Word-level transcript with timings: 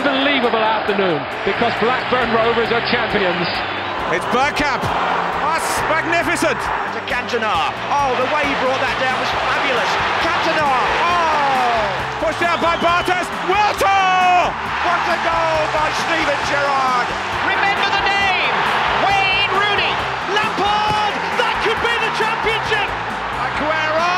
Unbelievable 0.00 0.64
afternoon 0.64 1.20
because 1.44 1.72
Blackburn 1.80 2.32
Rovers 2.32 2.72
are 2.72 2.80
champions. 2.88 3.44
It's 4.16 4.24
Burkamp. 4.32 4.80
That's 4.80 5.68
magnificent. 5.92 6.56
To 6.56 7.00
Cantona. 7.04 7.68
Oh, 7.92 8.16
the 8.16 8.28
way 8.32 8.48
he 8.48 8.54
brought 8.64 8.80
that 8.80 8.96
down 8.96 9.16
was 9.20 9.28
fabulous. 9.28 9.90
Cantona. 10.24 10.72
Oh! 11.04 11.84
Pushed 12.24 12.44
out 12.48 12.60
by 12.64 12.80
Bartes. 12.80 13.28
Wiltor! 13.44 14.48
What 14.88 15.00
a 15.04 15.18
goal 15.20 15.62
by 15.76 15.88
Steven 16.08 16.40
Gerrard. 16.48 17.08
Remember 17.44 17.88
the 17.92 18.04
name. 18.08 18.54
Wayne 19.04 19.52
Rooney. 19.52 19.94
Lampard. 20.32 21.12
That 21.36 21.54
could 21.60 21.80
be 21.84 21.94
the 22.00 22.12
championship. 22.16 22.88
Aguero! 23.36 24.12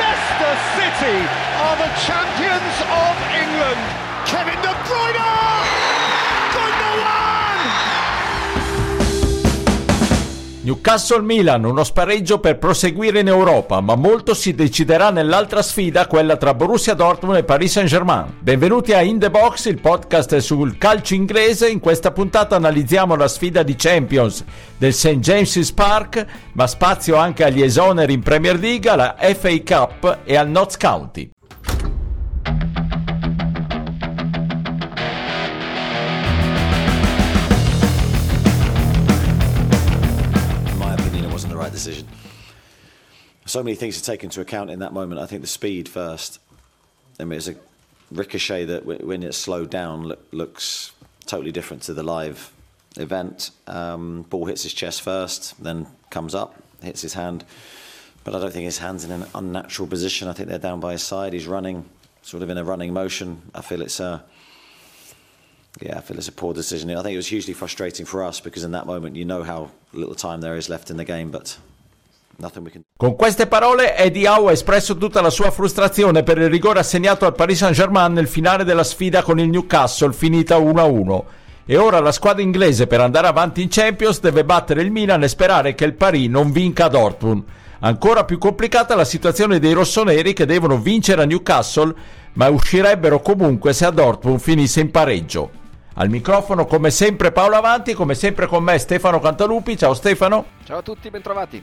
Leicester 0.00 0.54
City 0.80 1.39
are 1.60 1.76
the 1.76 1.92
champions 2.08 2.76
of 3.04 3.14
England. 3.42 3.80
Kevin 4.24 4.60
De 4.62 4.72
Bruyne! 4.86 5.20
Newcastle-Milan, 10.62 11.64
uno 11.64 11.84
spareggio 11.84 12.38
per 12.38 12.58
proseguire 12.58 13.20
in 13.20 13.28
Europa, 13.28 13.80
ma 13.80 13.96
molto 13.96 14.34
si 14.34 14.54
deciderà 14.54 15.10
nell'altra 15.10 15.62
sfida, 15.62 16.06
quella 16.06 16.36
tra 16.36 16.54
Borussia 16.54 16.94
Dortmund 16.94 17.38
e 17.38 17.44
Paris 17.44 17.72
Saint-Germain. 17.72 18.36
Benvenuti 18.38 18.92
a 18.92 19.00
In 19.00 19.18
The 19.18 19.30
Box, 19.30 19.64
il 19.64 19.80
podcast 19.80 20.36
sul 20.36 20.78
calcio 20.78 21.14
inglese. 21.14 21.68
In 21.68 21.80
questa 21.80 22.12
puntata 22.12 22.56
analizziamo 22.56 23.16
la 23.16 23.28
sfida 23.28 23.62
di 23.62 23.74
Champions 23.76 24.44
del 24.78 24.94
St. 24.94 25.18
James's 25.18 25.72
Park, 25.72 26.24
ma 26.52 26.66
spazio 26.66 27.16
anche 27.16 27.42
agli 27.42 27.62
esoneri 27.62 28.12
in 28.12 28.22
Premier 28.22 28.58
League, 28.58 28.88
alla 28.88 29.16
FA 29.18 29.56
Cup 29.64 30.18
e 30.24 30.36
al 30.36 30.48
Notts 30.48 30.76
County. 30.76 31.30
So 43.50 43.64
many 43.64 43.74
things 43.74 44.00
to 44.00 44.04
take 44.04 44.22
into 44.22 44.40
account 44.40 44.70
in 44.70 44.78
that 44.78 44.92
moment. 44.92 45.20
I 45.20 45.26
think 45.26 45.42
the 45.42 45.48
speed 45.48 45.88
first. 45.88 46.38
I 47.18 47.24
mean, 47.24 47.36
it's 47.36 47.48
a 47.48 47.56
ricochet 48.12 48.66
that 48.66 48.84
when 48.84 49.24
it's 49.24 49.36
slowed 49.36 49.70
down 49.70 50.04
look, 50.04 50.24
looks 50.30 50.92
totally 51.26 51.50
different 51.50 51.82
to 51.82 51.92
the 51.92 52.04
live 52.04 52.52
event. 52.96 53.50
Um, 53.66 54.22
ball 54.30 54.46
hits 54.46 54.62
his 54.62 54.72
chest 54.72 55.02
first, 55.02 55.60
then 55.60 55.88
comes 56.10 56.32
up, 56.32 56.62
hits 56.80 57.02
his 57.02 57.14
hand. 57.14 57.44
But 58.22 58.36
I 58.36 58.38
don't 58.38 58.52
think 58.52 58.66
his 58.66 58.78
hand's 58.78 59.04
in 59.04 59.10
an 59.10 59.26
unnatural 59.34 59.88
position. 59.88 60.28
I 60.28 60.32
think 60.32 60.48
they're 60.48 60.60
down 60.60 60.78
by 60.78 60.92
his 60.92 61.02
side. 61.02 61.32
He's 61.32 61.48
running, 61.48 61.90
sort 62.22 62.44
of 62.44 62.50
in 62.50 62.56
a 62.56 62.62
running 62.62 62.92
motion. 62.92 63.42
I 63.52 63.62
feel 63.62 63.82
it's 63.82 63.98
a 63.98 64.22
yeah, 65.80 65.98
I 65.98 66.02
feel 66.02 66.18
it's 66.18 66.28
a 66.28 66.32
poor 66.32 66.54
decision. 66.54 66.88
I 66.92 67.02
think 67.02 67.14
it 67.14 67.16
was 67.16 67.26
hugely 67.26 67.54
frustrating 67.54 68.06
for 68.06 68.22
us 68.22 68.38
because 68.38 68.62
in 68.62 68.70
that 68.72 68.86
moment 68.86 69.16
you 69.16 69.24
know 69.24 69.42
how 69.42 69.72
little 69.92 70.14
time 70.14 70.40
there 70.40 70.54
is 70.54 70.68
left 70.68 70.88
in 70.88 70.96
the 70.96 71.04
game, 71.04 71.32
but 71.32 71.58
Con 72.96 73.16
queste 73.16 73.46
parole 73.46 73.96
Eddie 73.96 74.28
Howe 74.28 74.50
ha 74.50 74.52
espresso 74.52 74.96
tutta 74.96 75.20
la 75.20 75.30
sua 75.30 75.50
frustrazione 75.50 76.22
per 76.22 76.38
il 76.38 76.48
rigore 76.48 76.78
assegnato 76.78 77.26
al 77.26 77.34
Paris 77.34 77.58
Saint-Germain 77.58 78.12
nel 78.12 78.28
finale 78.28 78.64
della 78.64 78.84
sfida 78.84 79.22
con 79.22 79.38
il 79.38 79.48
Newcastle 79.48 80.12
finita 80.12 80.56
1-1. 80.58 81.22
E 81.66 81.76
ora 81.76 82.00
la 82.00 82.12
squadra 82.12 82.42
inglese 82.42 82.86
per 82.86 83.00
andare 83.00 83.26
avanti 83.26 83.62
in 83.62 83.68
Champions 83.70 84.20
deve 84.20 84.44
battere 84.44 84.82
il 84.82 84.90
Milan 84.90 85.22
e 85.22 85.28
sperare 85.28 85.74
che 85.74 85.84
il 85.84 85.94
Paris 85.94 86.28
non 86.28 86.50
vinca 86.50 86.86
a 86.86 86.88
Dortmund. 86.88 87.44
Ancora 87.80 88.24
più 88.24 88.38
complicata 88.38 88.94
la 88.94 89.04
situazione 89.04 89.58
dei 89.58 89.72
rossoneri 89.72 90.32
che 90.32 90.46
devono 90.46 90.78
vincere 90.78 91.22
a 91.22 91.26
Newcastle, 91.26 91.94
ma 92.34 92.48
uscirebbero 92.48 93.20
comunque 93.20 93.72
se 93.72 93.86
a 93.86 93.90
Dortmund 93.90 94.40
finisse 94.40 94.80
in 94.80 94.90
pareggio. 94.90 95.50
Al 95.94 96.08
microfono 96.08 96.66
come 96.66 96.90
sempre 96.90 97.32
Paolo 97.32 97.56
Avanti, 97.56 97.94
come 97.94 98.14
sempre 98.14 98.46
con 98.46 98.62
me 98.62 98.78
Stefano 98.78 99.20
Cantalupi. 99.20 99.76
Ciao 99.76 99.94
Stefano. 99.94 100.44
Ciao 100.64 100.78
a 100.78 100.82
tutti, 100.82 101.10
bentrovati. 101.10 101.62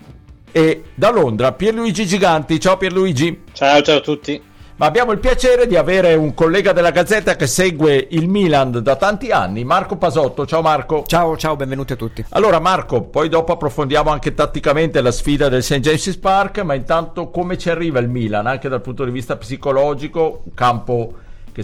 E 0.57 0.85
da 0.95 1.11
Londra 1.11 1.51
Pierluigi 1.51 2.07
Giganti. 2.07 2.59
Ciao 2.59 2.77
Pierluigi. 2.77 3.43
Ciao, 3.51 3.79
ciao 3.83 3.97
a 3.97 4.01
tutti. 4.01 4.41
Ma 4.77 4.87
abbiamo 4.87 5.11
il 5.11 5.19
piacere 5.19 5.67
di 5.67 5.75
avere 5.75 6.15
un 6.15 6.33
collega 6.33 6.73
della 6.73 6.89
Gazzetta 6.89 7.35
che 7.35 7.45
segue 7.45 8.07
il 8.09 8.27
Milan 8.27 8.81
da 8.81 8.95
tanti 8.95 9.29
anni, 9.29 9.63
Marco 9.63 9.97
Pasotto. 9.97 10.47
Ciao 10.47 10.63
Marco. 10.63 11.03
Ciao, 11.05 11.37
ciao, 11.37 11.55
benvenuti 11.55 11.93
a 11.93 11.95
tutti. 11.95 12.25
Allora 12.29 12.57
Marco, 12.57 13.03
poi 13.03 13.29
dopo 13.29 13.51
approfondiamo 13.51 14.09
anche 14.09 14.33
tatticamente 14.33 14.99
la 15.01 15.11
sfida 15.11 15.47
del 15.47 15.61
St. 15.61 15.77
James's 15.77 16.17
Park, 16.17 16.57
ma 16.61 16.73
intanto 16.73 17.29
come 17.29 17.55
ci 17.59 17.69
arriva 17.69 17.99
il 17.99 18.09
Milan, 18.09 18.47
anche 18.47 18.67
dal 18.67 18.81
punto 18.81 19.05
di 19.05 19.11
vista 19.11 19.37
psicologico, 19.37 20.41
un 20.43 20.53
campo 20.55 21.13
che 21.51 21.63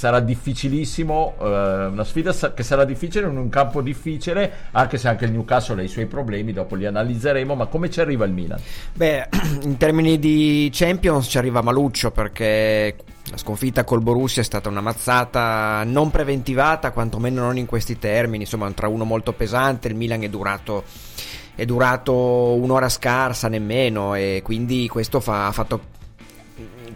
sarà 0.00 0.20
difficilissimo, 0.20 1.34
eh, 1.38 1.44
una 1.44 2.04
sfida 2.04 2.32
che 2.54 2.62
sarà 2.62 2.86
difficile 2.86 3.26
in 3.26 3.36
un 3.36 3.50
campo 3.50 3.82
difficile, 3.82 4.50
anche 4.70 4.96
se 4.96 5.08
anche 5.08 5.26
il 5.26 5.32
Newcastle 5.32 5.82
ha 5.82 5.84
i 5.84 5.88
suoi 5.88 6.06
problemi, 6.06 6.54
dopo 6.54 6.74
li 6.74 6.86
analizzeremo, 6.86 7.54
ma 7.54 7.66
come 7.66 7.90
ci 7.90 8.00
arriva 8.00 8.24
il 8.24 8.32
Milan? 8.32 8.58
Beh, 8.94 9.28
in 9.60 9.76
termini 9.76 10.18
di 10.18 10.70
Champions 10.72 11.26
ci 11.26 11.36
arriva 11.36 11.60
maluccio 11.60 12.12
perché 12.12 12.96
la 13.30 13.36
sconfitta 13.36 13.84
col 13.84 14.00
Borussia 14.00 14.40
è 14.40 14.44
stata 14.44 14.70
una 14.70 14.80
mazzata 14.80 15.84
non 15.84 16.10
preventivata, 16.10 16.92
quantomeno 16.92 17.42
non 17.42 17.58
in 17.58 17.66
questi 17.66 17.98
termini, 17.98 18.44
insomma 18.44 18.64
un 18.64 18.74
3-1 18.74 19.02
molto 19.02 19.34
pesante, 19.34 19.88
il 19.88 19.96
Milan 19.96 20.22
è 20.22 20.30
durato 20.30 20.82
è 21.54 21.66
durato 21.66 22.14
un'ora 22.54 22.88
scarsa 22.88 23.48
nemmeno 23.48 24.14
e 24.14 24.40
quindi 24.42 24.88
questo 24.88 25.20
fa, 25.20 25.48
ha 25.48 25.52
fatto 25.52 25.98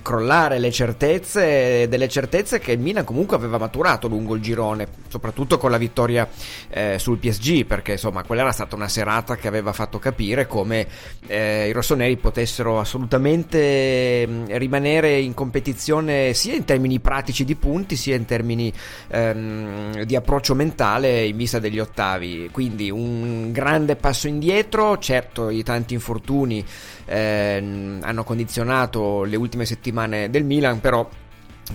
crollare 0.02 0.58
le 0.58 0.70
certezze, 0.70 1.88
delle 1.88 2.08
certezze 2.08 2.58
che 2.58 2.72
il 2.72 2.78
Milan 2.78 3.04
comunque 3.04 3.36
aveva 3.36 3.58
maturato 3.58 4.06
lungo 4.06 4.34
il 4.34 4.42
girone, 4.42 4.86
soprattutto 5.08 5.56
con 5.56 5.70
la 5.70 5.78
vittoria 5.78 6.28
eh, 6.68 6.98
sul 6.98 7.18
PSG, 7.18 7.64
perché 7.64 7.92
insomma 7.92 8.22
quella 8.22 8.42
era 8.42 8.52
stata 8.52 8.76
una 8.76 8.88
serata 8.88 9.36
che 9.36 9.48
aveva 9.48 9.72
fatto 9.72 9.98
capire 9.98 10.46
come 10.46 10.86
eh, 11.26 11.68
i 11.68 11.72
rossoneri 11.72 12.16
potessero 12.18 12.78
assolutamente 12.78 14.26
mm, 14.26 14.44
rimanere 14.50 15.18
in 15.18 15.32
competizione 15.32 16.34
sia 16.34 16.54
in 16.54 16.64
termini 16.64 17.00
pratici 17.00 17.44
di 17.44 17.54
punti, 17.54 17.96
sia 17.96 18.14
in 18.14 18.26
termini 18.26 18.72
ehm, 19.08 20.02
di 20.02 20.16
approccio 20.16 20.54
mentale 20.54 21.24
in 21.24 21.36
vista 21.36 21.58
degli 21.58 21.78
ottavi. 21.78 22.50
Quindi 22.52 22.90
un 22.90 23.52
grande 23.52 23.96
passo 23.96 24.28
indietro, 24.28 24.98
certo 24.98 25.48
i 25.48 25.62
tanti 25.62 25.94
infortuni 25.94 26.64
eh, 27.06 27.98
hanno 28.00 28.24
condizionato 28.24 29.24
le 29.24 29.36
ultime 29.36 29.64
settimane 29.64 30.30
del 30.30 30.44
Milan, 30.44 30.80
però 30.80 31.08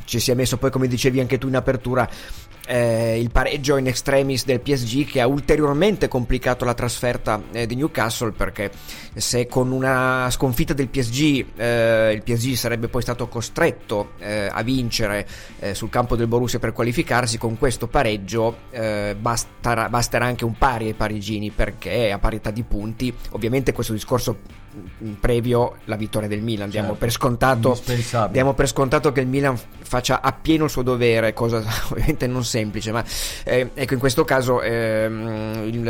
ci 0.06 0.20
si 0.20 0.32
è 0.32 0.34
messo 0.34 0.58
poi 0.58 0.72
come 0.72 0.88
dicevi 0.88 1.20
anche 1.20 1.38
tu 1.38 1.48
in 1.48 1.56
apertura 1.56 2.08
eh, 2.70 3.20
il 3.20 3.32
pareggio 3.32 3.78
in 3.78 3.88
extremis 3.88 4.46
del 4.46 4.60
PSG 4.60 5.06
che 5.06 5.22
ha 5.22 5.26
ulteriormente 5.28 6.08
complicato 6.08 6.66
la 6.66 6.76
trasferta 6.76 7.42
eh, 7.52 7.66
di 7.66 7.76
Newcastle 7.76 8.32
perché 8.32 8.70
se 9.16 9.48
con 9.48 9.72
una 9.72 10.28
sconfitta 10.30 10.74
del 10.74 10.88
PSG 10.88 11.46
eh, 11.56 12.12
il 12.14 12.22
PSG 12.22 12.54
sarebbe 12.54 12.88
poi 12.88 13.02
stato 13.02 13.28
costretto 13.28 14.12
eh, 14.20 14.50
a 14.52 14.62
vincere 14.62 15.28
eh, 15.60 15.74
sul 15.74 15.90
campo 15.90 16.16
del 16.16 16.28
Borussia 16.28 16.60
per 16.60 16.72
qualificarsi 16.72 17.40
con 17.40 17.58
questo 17.58 17.88
pareggio 17.88 18.58
eh, 18.70 19.16
basterà, 19.20 19.90
basterà 19.90 20.26
anche 20.26 20.46
un 20.46 20.56
pari 20.56 20.86
ai 20.86 20.94
parigini 20.94 21.50
perché 21.50 22.12
a 22.12 22.20
parità 22.20 22.52
di 22.52 22.62
punti 22.62 23.12
ovviamente 23.32 23.74
questo 23.74 23.94
discorso 23.94 24.58
previo 25.20 25.78
la 25.86 25.96
vittoria 25.96 26.28
del 26.28 26.42
Milan. 26.42 26.70
Diamo, 26.70 26.90
certo, 26.90 27.00
per 27.00 27.12
scontato, 27.12 27.80
diamo 28.30 28.54
per 28.54 28.68
scontato 28.68 29.12
che 29.12 29.22
il 29.22 29.28
Milan 29.28 29.58
faccia 29.80 30.22
appieno 30.22 30.66
il 30.66 30.70
suo 30.70 30.84
dovere, 30.84 31.34
cosa 31.34 31.64
ovviamente 31.90 32.28
non 32.28 32.44
sempre 32.44 32.59
semplice, 32.60 32.92
ma 32.92 33.04
eh, 33.44 33.70
ecco 33.74 33.94
in 33.94 34.00
questo 34.00 34.26
caso 34.26 34.62
ehm, 34.62 35.64
il, 35.66 35.88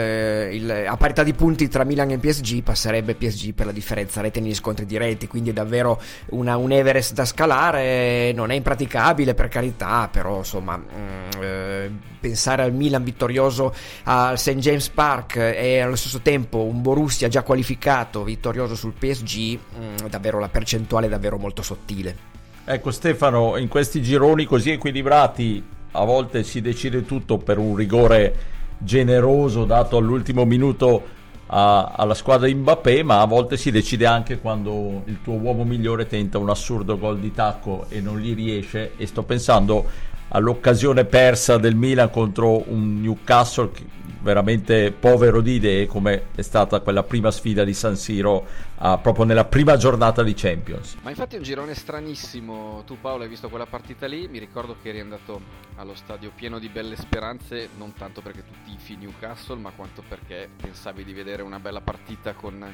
il, 0.53 0.85
a 0.87 0.95
parità 0.97 1.23
di 1.23 1.33
punti 1.33 1.67
tra 1.67 1.83
Milan 1.83 2.11
e 2.11 2.17
PSG 2.17 2.61
passerebbe 2.61 3.15
PSG 3.15 3.53
per 3.53 3.65
la 3.65 3.71
differenza 3.71 4.21
rete 4.21 4.39
negli 4.39 4.53
scontri 4.53 4.85
diretti, 4.85 5.27
quindi 5.27 5.49
è 5.49 5.53
davvero 5.53 5.99
una, 6.29 6.57
un 6.57 6.71
Everest 6.71 7.13
da 7.13 7.25
scalare, 7.25 8.31
non 8.33 8.51
è 8.51 8.55
impraticabile 8.55 9.33
per 9.33 9.47
carità, 9.47 10.07
però 10.11 10.37
insomma 10.37 10.77
mh, 10.77 10.83
mm, 10.95 11.41
eh, 11.41 11.91
pensare 12.19 12.61
al 12.63 12.73
Milan 12.73 13.03
vittorioso 13.03 13.73
al 14.03 14.37
St. 14.37 14.55
James 14.55 14.89
Park 14.89 15.37
e 15.37 15.79
allo 15.79 15.95
stesso 15.95 16.19
tempo 16.19 16.63
un 16.63 16.81
Borussia 16.81 17.27
già 17.27 17.41
qualificato 17.41 18.23
vittorioso 18.23 18.75
sul 18.75 18.93
PSG, 18.93 19.57
mh, 19.57 19.81
mm, 19.81 20.07
davvero 20.09 20.39
la 20.39 20.49
percentuale 20.49 21.07
è 21.07 21.09
davvero 21.09 21.37
molto 21.37 21.61
sottile. 21.61 22.37
Ecco 22.65 22.91
Stefano, 22.91 23.57
in 23.57 23.67
questi 23.67 24.03
gironi 24.03 24.45
così 24.45 24.69
equilibrati 24.69 25.77
a 25.91 26.03
volte 26.03 26.43
si 26.43 26.61
decide 26.61 27.05
tutto 27.05 27.37
per 27.37 27.57
un 27.57 27.75
rigore 27.75 28.57
generoso 28.77 29.65
dato 29.65 29.97
all'ultimo 29.97 30.45
minuto 30.45 31.17
a, 31.47 31.93
alla 31.95 32.13
squadra 32.13 32.47
di 32.47 32.55
Mbappé, 32.55 33.03
ma 33.03 33.21
a 33.21 33.25
volte 33.25 33.57
si 33.57 33.71
decide 33.71 34.05
anche 34.05 34.39
quando 34.39 35.03
il 35.05 35.19
tuo 35.23 35.33
uomo 35.33 35.63
migliore 35.63 36.07
tenta 36.07 36.37
un 36.37 36.49
assurdo 36.49 36.97
gol 36.97 37.19
di 37.19 37.33
tacco 37.33 37.85
e 37.89 38.01
non 38.01 38.19
gli 38.19 38.33
riesce. 38.33 38.91
E 38.97 39.05
sto 39.07 39.23
pensando 39.23 39.85
all'occasione 40.29 41.05
persa 41.05 41.57
del 41.57 41.75
Milan 41.75 42.09
contro 42.09 42.63
un 42.71 43.01
Newcastle 43.01 43.71
veramente 44.21 44.91
povero 44.91 45.41
di 45.41 45.53
idee 45.53 45.87
come 45.87 46.27
è 46.35 46.41
stata 46.41 46.79
quella 46.81 47.03
prima 47.03 47.31
sfida 47.31 47.63
di 47.63 47.73
San 47.73 47.95
Siro 47.95 48.45
uh, 48.77 48.99
proprio 49.01 49.25
nella 49.25 49.45
prima 49.45 49.77
giornata 49.77 50.23
di 50.23 50.33
Champions. 50.33 50.97
Ma 51.01 51.09
infatti 51.09 51.35
è 51.35 51.37
un 51.37 51.43
girone 51.43 51.73
stranissimo, 51.73 52.83
tu 52.85 52.97
Paolo 52.99 53.23
hai 53.23 53.29
visto 53.29 53.49
quella 53.49 53.65
partita 53.65 54.07
lì, 54.07 54.27
mi 54.27 54.39
ricordo 54.39 54.75
che 54.81 54.89
eri 54.89 54.99
andato 54.99 55.41
allo 55.75 55.95
stadio 55.95 56.31
pieno 56.35 56.59
di 56.59 56.67
belle 56.69 56.95
speranze, 56.95 57.69
non 57.77 57.93
tanto 57.93 58.21
perché 58.21 58.43
tu 58.43 58.53
tifi 58.65 58.97
Newcastle, 58.97 59.57
ma 59.57 59.71
quanto 59.71 60.03
perché 60.07 60.49
pensavi 60.61 61.03
di 61.03 61.13
vedere 61.13 61.41
una 61.41 61.59
bella 61.59 61.81
partita 61.81 62.33
con 62.33 62.73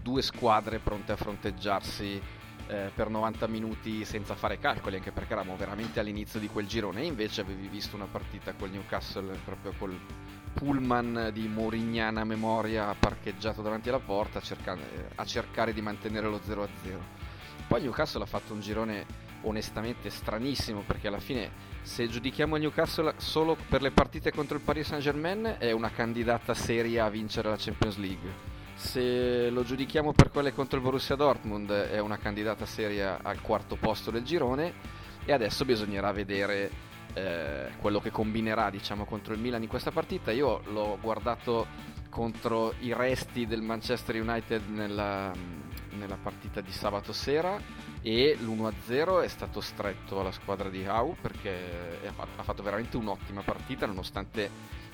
due 0.00 0.22
squadre 0.22 0.78
pronte 0.78 1.12
a 1.12 1.16
fronteggiarsi 1.16 2.20
eh, 2.66 2.90
per 2.94 3.08
90 3.08 3.46
minuti 3.48 4.04
senza 4.04 4.34
fare 4.34 4.58
calcoli, 4.58 4.96
anche 4.96 5.10
perché 5.10 5.32
eravamo 5.32 5.56
veramente 5.56 6.00
all'inizio 6.00 6.40
di 6.40 6.48
quel 6.48 6.66
girone. 6.66 7.02
E 7.02 7.06
invece 7.06 7.40
avevi 7.40 7.68
visto 7.68 7.96
una 7.96 8.06
partita 8.10 8.52
col 8.52 8.70
Newcastle 8.70 9.36
proprio 9.44 9.72
col 9.78 9.98
pullman 10.54 11.30
di 11.32 11.46
Morignana 11.48 12.24
memoria 12.24 12.94
parcheggiato 12.98 13.60
davanti 13.60 13.88
alla 13.88 13.98
porta 13.98 14.40
cercando, 14.40 14.82
eh, 14.84 15.08
a 15.16 15.24
cercare 15.24 15.72
di 15.72 15.82
mantenere 15.82 16.28
lo 16.28 16.40
0-0. 16.42 16.68
Poi 17.66 17.82
Newcastle 17.82 18.22
ha 18.22 18.26
fatto 18.26 18.52
un 18.52 18.60
girone 18.60 19.04
onestamente 19.42 20.08
stranissimo 20.10 20.80
perché 20.86 21.08
alla 21.08 21.20
fine 21.20 21.72
se 21.82 22.08
giudichiamo 22.08 22.56
il 22.56 22.62
Newcastle 22.62 23.14
solo 23.18 23.56
per 23.68 23.82
le 23.82 23.90
partite 23.90 24.32
contro 24.32 24.56
il 24.56 24.62
Paris 24.62 24.86
Saint 24.86 25.02
Germain 25.02 25.56
è 25.58 25.70
una 25.70 25.90
candidata 25.90 26.54
seria 26.54 27.04
a 27.04 27.10
vincere 27.10 27.50
la 27.50 27.56
Champions 27.58 27.98
League 27.98 28.52
se 28.74 29.50
lo 29.50 29.62
giudichiamo 29.62 30.12
per 30.12 30.30
quelle 30.30 30.54
contro 30.54 30.78
il 30.78 30.84
Borussia 30.84 31.14
Dortmund 31.14 31.70
è 31.70 31.98
una 31.98 32.16
candidata 32.16 32.64
seria 32.66 33.18
al 33.22 33.40
quarto 33.40 33.76
posto 33.76 34.10
del 34.10 34.22
girone 34.22 34.72
e 35.24 35.32
adesso 35.32 35.64
bisognerà 35.64 36.10
vedere 36.12 36.92
eh, 37.14 37.70
quello 37.80 38.00
che 38.00 38.10
combinerà 38.10 38.70
diciamo, 38.70 39.04
contro 39.04 39.34
il 39.34 39.40
Milan 39.40 39.62
in 39.62 39.68
questa 39.68 39.90
partita. 39.90 40.30
Io 40.32 40.62
l'ho 40.66 40.98
guardato 41.00 41.66
contro 42.08 42.74
i 42.80 42.92
resti 42.92 43.46
del 43.46 43.62
Manchester 43.62 44.20
United 44.20 44.68
nella, 44.68 45.32
nella 45.96 46.16
partita 46.16 46.60
di 46.60 46.70
sabato 46.70 47.12
sera 47.12 47.58
e 48.02 48.36
l'1-0 48.38 49.22
è 49.22 49.28
stato 49.28 49.60
stretto 49.60 50.20
alla 50.20 50.30
squadra 50.30 50.68
di 50.68 50.84
Hau 50.84 51.16
perché 51.20 51.98
ha 52.14 52.42
fatto 52.42 52.62
veramente 52.62 52.96
un'ottima 52.96 53.42
partita 53.42 53.86
nonostante 53.86 54.48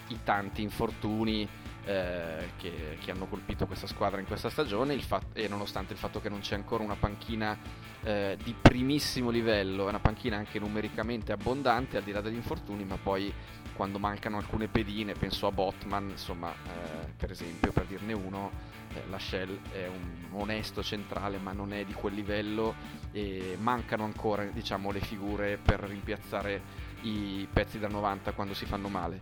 i 0.08 0.20
tanti 0.24 0.62
infortuni 0.62 1.46
eh, 1.84 2.50
che, 2.58 2.98
che, 3.00 3.10
hanno 3.10 3.26
colpito 3.26 3.66
questa 3.66 3.86
squadra 3.86 4.20
in 4.20 4.26
questa 4.26 4.50
stagione. 4.50 4.98
Fatto, 5.00 5.38
e 5.38 5.48
nonostante 5.48 5.92
il 5.92 5.98
fatto 5.98 6.20
che 6.20 6.28
non 6.28 6.40
c'è 6.40 6.54
ancora 6.54 6.82
una 6.82 6.96
panchina 6.96 7.56
eh, 8.02 8.36
di 8.42 8.54
primissimo 8.60 9.30
livello, 9.30 9.86
è 9.86 9.88
una 9.88 10.00
panchina 10.00 10.36
anche 10.36 10.58
numericamente 10.58 11.32
abbondante 11.32 11.96
al 11.96 12.02
di 12.02 12.12
là 12.12 12.20
degli 12.20 12.34
infortuni, 12.34 12.84
ma 12.84 12.96
poi 12.96 13.32
quando 13.74 13.98
mancano 13.98 14.36
alcune 14.36 14.68
pedine, 14.68 15.14
penso 15.14 15.46
a 15.46 15.52
Botman, 15.52 16.10
insomma, 16.10 16.52
eh, 16.52 17.12
per 17.16 17.30
esempio, 17.30 17.72
per 17.72 17.86
dirne 17.86 18.12
uno, 18.12 18.50
eh, 18.92 19.02
la 19.08 19.18
Shell 19.18 19.58
è 19.72 19.86
un 19.86 20.38
onesto 20.38 20.82
centrale, 20.82 21.38
ma 21.38 21.52
non 21.52 21.72
è 21.72 21.84
di 21.84 21.94
quel 21.94 22.14
livello 22.14 22.74
e 23.12 23.56
mancano 23.58 24.04
ancora, 24.04 24.44
diciamo, 24.44 24.90
le 24.90 25.00
figure 25.00 25.56
per 25.56 25.80
rimpiazzare 25.80 26.88
i 27.02 27.46
pezzi 27.52 27.78
da 27.78 27.88
90 27.88 28.32
quando 28.32 28.54
si 28.54 28.66
fanno 28.66 28.88
male. 28.88 29.18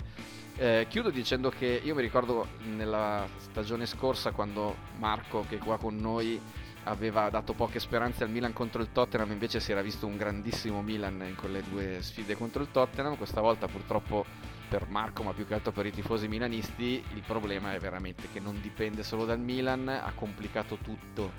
Eh, 0.57 0.87
chiudo 0.89 1.11
dicendo 1.11 1.51
che 1.51 1.81
io 1.83 1.95
mi 1.95 2.03
ricordo 2.03 2.49
nella 2.75 3.27
stagione 3.37 3.87
scorsa 3.87 4.33
quando 4.33 4.75
Marco, 4.99 5.45
che 5.49 5.57
è 5.57 5.59
qua 5.59 5.79
con 5.79 5.97
noi, 5.97 6.41
aveva 6.85 7.29
dato 7.31 7.53
poche 7.53 7.79
speranze 7.79 8.25
al 8.25 8.31
Milan 8.31 8.53
contro 8.53 8.83
il 8.83 8.91
Tottenham, 8.91 9.31
invece 9.31 9.61
si 9.61 9.71
era 9.71 9.83
visto 9.83 10.07
un 10.07 10.17
grandissimo 10.17 10.83
Milan 10.83 11.23
in 11.29 11.37
quelle 11.37 11.63
due 11.63 11.99
sfide 12.03 12.37
contro 12.37 12.63
il 12.63 12.71
Tottenham. 12.73 13.17
Questa 13.17 13.41
volta 13.41 13.69
purtroppo 13.69 14.25
per 14.69 14.89
Marco, 14.89 15.23
ma 15.23 15.33
più 15.33 15.47
che 15.47 15.55
altro 15.55 15.71
per 15.71 15.87
i 15.87 15.93
tifosi 15.93 16.29
milanisti, 16.29 17.03
il 17.15 17.23
problema 17.25 17.75
è 17.75 17.79
veramente 17.79 18.29
che 18.33 18.41
non 18.41 18.61
dipende 18.61 19.03
solo 19.03 19.25
dal 19.25 19.39
Milan, 19.39 19.89
ha 19.89 20.13
complicato 20.15 20.77
tutto 20.77 21.33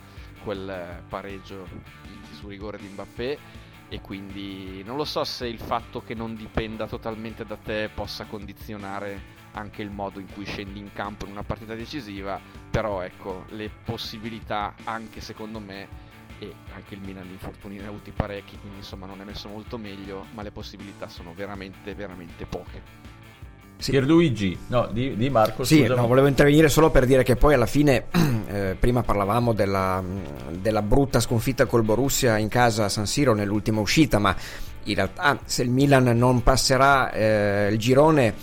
quel 0.43 1.03
pareggio 1.09 1.67
su 2.31 2.47
rigore 2.47 2.77
di 2.77 2.87
Mbappé 2.87 3.67
e 3.89 4.01
quindi 4.01 4.83
non 4.83 4.95
lo 4.95 5.03
so 5.03 5.23
se 5.23 5.47
il 5.47 5.59
fatto 5.59 6.01
che 6.01 6.13
non 6.13 6.35
dipenda 6.35 6.87
totalmente 6.87 7.43
da 7.43 7.57
te 7.57 7.89
possa 7.93 8.25
condizionare 8.25 9.37
anche 9.53 9.81
il 9.81 9.89
modo 9.89 10.19
in 10.19 10.31
cui 10.31 10.45
scendi 10.45 10.79
in 10.79 10.93
campo 10.93 11.25
in 11.25 11.31
una 11.31 11.43
partita 11.43 11.73
decisiva, 11.73 12.39
però 12.69 13.01
ecco, 13.01 13.45
le 13.49 13.69
possibilità 13.83 14.75
anche 14.83 15.21
secondo 15.21 15.59
me 15.59 16.07
e 16.37 16.53
anche 16.73 16.93
il 16.93 17.01
Milan 17.01 17.25
di 17.25 17.33
infortuni 17.33 17.77
ne 17.77 17.85
ha 17.85 17.89
avuti 17.89 18.11
parecchi, 18.11 18.57
quindi 18.59 18.77
insomma 18.77 19.05
non 19.05 19.19
è 19.19 19.25
messo 19.25 19.49
molto 19.49 19.77
meglio, 19.77 20.25
ma 20.33 20.43
le 20.43 20.51
possibilità 20.51 21.07
sono 21.09 21.33
veramente 21.33 21.93
veramente 21.95 22.45
poche. 22.45 23.17
Sì. 23.79 23.91
Pierluigi, 23.91 24.57
no, 24.67 24.89
di, 24.91 25.15
di 25.15 25.29
Marco. 25.29 25.63
Sì, 25.63 25.87
no, 25.87 26.05
volevo 26.05 26.27
intervenire 26.27 26.67
solo 26.67 26.89
per 26.89 27.05
dire 27.05 27.23
che 27.23 27.37
poi 27.37 27.53
alla 27.53 27.65
fine, 27.65 28.07
eh, 28.47 28.75
prima 28.77 29.03
parlavamo 29.03 29.53
della, 29.53 30.03
della, 30.51 30.81
brutta 30.81 31.21
sconfitta 31.21 31.65
col 31.65 31.83
Borussia 31.83 32.37
in 32.37 32.49
casa 32.49 32.85
a 32.85 32.89
San 32.89 33.07
Siro 33.07 33.33
nell'ultima 33.33 33.79
uscita, 33.79 34.19
ma 34.19 34.35
in 34.83 34.95
realtà 34.95 35.39
se 35.45 35.63
il 35.63 35.69
Milan 35.69 36.03
non 36.17 36.43
passerà 36.43 37.09
eh, 37.13 37.69
il 37.71 37.77
girone 37.77 38.33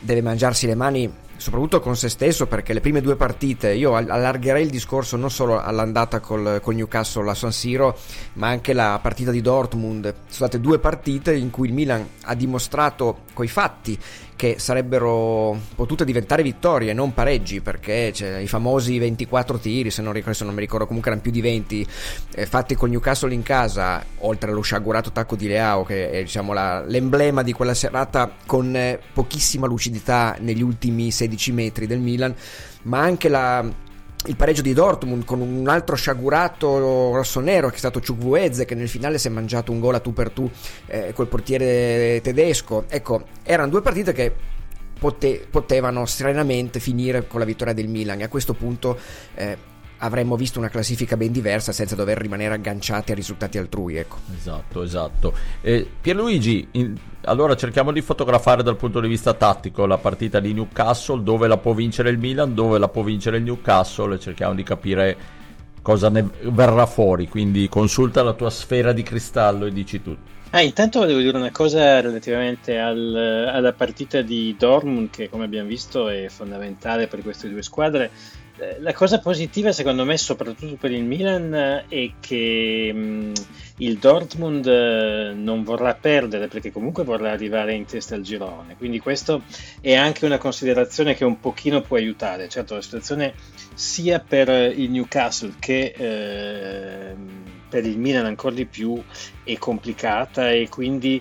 deve 0.00 0.22
mangiarsi 0.22 0.66
le 0.66 0.74
mani 0.74 1.12
soprattutto 1.36 1.80
con 1.80 1.96
se 1.96 2.08
stesso 2.08 2.46
perché 2.46 2.72
le 2.72 2.80
prime 2.80 3.00
due 3.00 3.16
partite 3.16 3.72
io 3.72 3.94
allargherei 3.94 4.62
il 4.62 4.70
discorso 4.70 5.16
non 5.16 5.30
solo 5.30 5.60
all'andata 5.60 6.20
col, 6.20 6.60
col 6.62 6.74
Newcastle 6.74 7.28
a 7.28 7.34
San 7.34 7.52
Siro 7.52 7.96
ma 8.34 8.48
anche 8.48 8.72
la 8.72 8.98
partita 9.02 9.30
di 9.30 9.42
Dortmund 9.42 10.04
sono 10.04 10.14
state 10.28 10.60
due 10.60 10.78
partite 10.78 11.34
in 11.34 11.50
cui 11.50 11.68
il 11.68 11.74
Milan 11.74 12.06
ha 12.22 12.34
dimostrato 12.34 13.18
coi 13.34 13.48
fatti 13.48 13.98
che 14.36 14.56
sarebbero 14.58 15.58
potute 15.74 16.04
diventare 16.04 16.42
vittorie, 16.42 16.92
non 16.92 17.14
pareggi, 17.14 17.60
perché 17.60 18.12
cioè, 18.12 18.36
i 18.36 18.46
famosi 18.46 18.98
24 18.98 19.58
tiri, 19.58 19.90
se 19.90 20.02
non, 20.02 20.12
ricordo, 20.12 20.36
se 20.36 20.44
non 20.44 20.54
mi 20.54 20.60
ricordo, 20.60 20.86
comunque 20.86 21.10
erano 21.10 21.24
più 21.24 21.32
di 21.32 21.40
20, 21.40 21.86
eh, 22.34 22.46
fatti 22.46 22.74
con 22.74 22.90
Newcastle 22.90 23.32
in 23.32 23.42
casa, 23.42 24.04
oltre 24.18 24.50
allo 24.50 24.60
sciagurato 24.60 25.10
tacco 25.10 25.34
di 25.36 25.48
Leao, 25.48 25.84
che 25.84 26.10
è 26.10 26.22
diciamo, 26.22 26.52
la, 26.52 26.84
l'emblema 26.84 27.42
di 27.42 27.52
quella 27.52 27.74
serata 27.74 28.30
con 28.44 28.76
eh, 28.76 29.00
pochissima 29.12 29.66
lucidità 29.66 30.36
negli 30.38 30.62
ultimi 30.62 31.10
16 31.10 31.52
metri 31.52 31.86
del 31.86 31.98
Milan, 31.98 32.34
ma 32.82 33.00
anche 33.00 33.28
la 33.28 33.84
il 34.26 34.36
pareggio 34.36 34.62
di 34.62 34.72
Dortmund 34.72 35.24
con 35.24 35.40
un 35.40 35.68
altro 35.68 35.96
sciagurato 35.96 37.12
rossonero 37.14 37.68
che 37.68 37.76
è 37.76 37.78
stato 37.78 38.00
Ciukwueze 38.00 38.64
che 38.64 38.74
nel 38.74 38.88
finale 38.88 39.18
si 39.18 39.28
è 39.28 39.30
mangiato 39.30 39.72
un 39.72 39.80
gol 39.80 39.94
a 39.94 40.00
tu 40.00 40.12
per 40.12 40.30
tu 40.30 40.50
eh, 40.86 41.12
col 41.14 41.28
portiere 41.28 42.20
tedesco. 42.22 42.84
Ecco 42.88 43.24
erano 43.42 43.70
due 43.70 43.82
partite 43.82 44.12
che 44.12 44.32
pote- 44.98 45.46
potevano 45.50 46.06
serenamente 46.06 46.80
finire 46.80 47.26
con 47.26 47.40
la 47.40 47.46
vittoria 47.46 47.74
del 47.74 47.88
Milan. 47.88 48.20
E 48.20 48.24
a 48.24 48.28
questo 48.28 48.54
punto 48.54 48.98
eh, 49.34 49.56
avremmo 49.98 50.36
visto 50.36 50.58
una 50.58 50.68
classifica 50.68 51.16
ben 51.16 51.32
diversa 51.32 51.72
senza 51.72 51.94
dover 51.94 52.18
rimanere 52.18 52.54
agganciati 52.54 53.12
a 53.12 53.14
risultati 53.14 53.58
altrui. 53.58 53.96
Ecco. 53.96 54.18
Esatto, 54.36 54.82
esatto. 54.82 55.34
Eh, 55.60 55.88
Pierluigi, 56.00 56.68
in, 56.72 56.94
allora 57.22 57.56
cerchiamo 57.56 57.92
di 57.92 58.00
fotografare 58.02 58.62
dal 58.62 58.76
punto 58.76 59.00
di 59.00 59.08
vista 59.08 59.34
tattico 59.34 59.86
la 59.86 59.98
partita 59.98 60.40
di 60.40 60.52
Newcastle, 60.52 61.22
dove 61.22 61.48
la 61.48 61.56
può 61.56 61.72
vincere 61.72 62.10
il 62.10 62.18
Milan, 62.18 62.54
dove 62.54 62.78
la 62.78 62.88
può 62.88 63.02
vincere 63.02 63.38
il 63.38 63.42
Newcastle 63.44 64.14
e 64.14 64.18
cerchiamo 64.18 64.54
di 64.54 64.62
capire 64.62 65.16
cosa 65.82 66.08
ne 66.08 66.28
verrà 66.42 66.86
fuori. 66.86 67.28
Quindi 67.28 67.68
consulta 67.68 68.22
la 68.22 68.32
tua 68.32 68.50
sfera 68.50 68.92
di 68.92 69.02
cristallo 69.02 69.66
e 69.66 69.72
dici 69.72 70.02
tutto. 70.02 70.34
Ah, 70.50 70.62
intanto 70.62 71.00
volevo 71.00 71.18
dire 71.20 71.36
una 71.36 71.50
cosa 71.50 72.00
relativamente 72.00 72.78
al, 72.78 73.14
alla 73.52 73.72
partita 73.72 74.22
di 74.22 74.54
Dortmund 74.56 75.10
che 75.10 75.28
come 75.28 75.44
abbiamo 75.44 75.68
visto 75.68 76.08
è 76.08 76.28
fondamentale 76.28 77.08
per 77.08 77.20
queste 77.20 77.48
due 77.48 77.62
squadre 77.62 78.10
la 78.78 78.92
cosa 78.94 79.18
positiva 79.18 79.70
secondo 79.72 80.04
me 80.04 80.16
soprattutto 80.16 80.76
per 80.76 80.90
il 80.90 81.04
Milan 81.04 81.84
è 81.88 82.10
che 82.20 82.90
mh, 82.92 82.98
mm, 82.98 83.32
il 83.78 83.98
Dortmund 83.98 84.66
eh, 84.66 85.32
non 85.34 85.62
vorrà 85.62 85.94
perdere 85.94 86.48
perché 86.48 86.72
comunque 86.72 87.04
vorrà 87.04 87.30
arrivare 87.30 87.74
in 87.74 87.84
testa 87.84 88.14
al 88.14 88.22
girone, 88.22 88.76
quindi 88.76 88.98
questo 88.98 89.42
è 89.80 89.94
anche 89.94 90.24
una 90.24 90.38
considerazione 90.38 91.14
che 91.14 91.24
un 91.24 91.38
pochino 91.38 91.82
può 91.82 91.96
aiutare, 91.96 92.48
certo 92.48 92.74
la 92.74 92.80
situazione 92.80 93.34
sia 93.74 94.20
per 94.20 94.48
il 94.48 94.90
Newcastle 94.90 95.54
che 95.58 95.92
eh, 95.94 97.14
per 97.68 97.84
il 97.84 97.98
Milan 97.98 98.24
ancora 98.24 98.54
di 98.54 98.64
più 98.64 99.02
è 99.44 99.58
complicata 99.58 100.50
e 100.50 100.68
quindi 100.70 101.20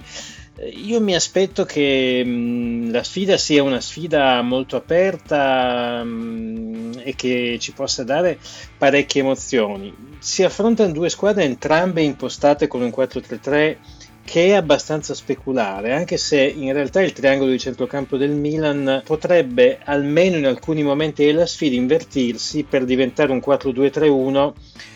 io 0.64 1.02
mi 1.02 1.16
aspetto 1.16 1.66
che 1.66 2.24
mh, 2.24 2.92
la 2.92 3.04
sfida 3.04 3.38
sia 3.38 3.62
una 3.62 3.82
sfida 3.82 4.42
molto 4.42 4.78
aperta 4.78 6.04
mh, 6.04 7.02
e 7.04 7.16
che 7.16 7.58
ci 7.60 7.74
possa 7.74 8.04
dare 8.04 8.40
parecchie 8.78 9.22
emozioni. 9.22 9.94
Si 10.20 10.44
affrontano 10.44 10.94
due 10.94 11.10
squadre 11.10 11.44
entrambe 11.44 12.02
impostate 12.02 12.68
con 12.68 12.82
un 12.82 12.94
4-3-3 12.96 13.78
che 14.24 14.48
è 14.48 14.54
abbastanza 14.54 15.14
speculare, 15.14 15.94
anche 15.94 16.18
se 16.18 16.42
in 16.42 16.74
realtà 16.74 17.02
il 17.02 17.14
triangolo 17.14 17.52
di 17.52 17.60
centrocampo 17.60 18.18
del 18.18 18.32
Milan 18.32 19.04
potrebbe 19.06 19.80
almeno 19.84 20.38
in 20.38 20.48
alcuni 20.48 20.82
momenti 20.82 21.24
della 21.24 21.46
sfida 21.46 21.76
invertirsi 21.76 22.64
per 22.64 22.86
diventare 22.86 23.32
un 23.32 23.42
4-2-3-1 23.46 24.54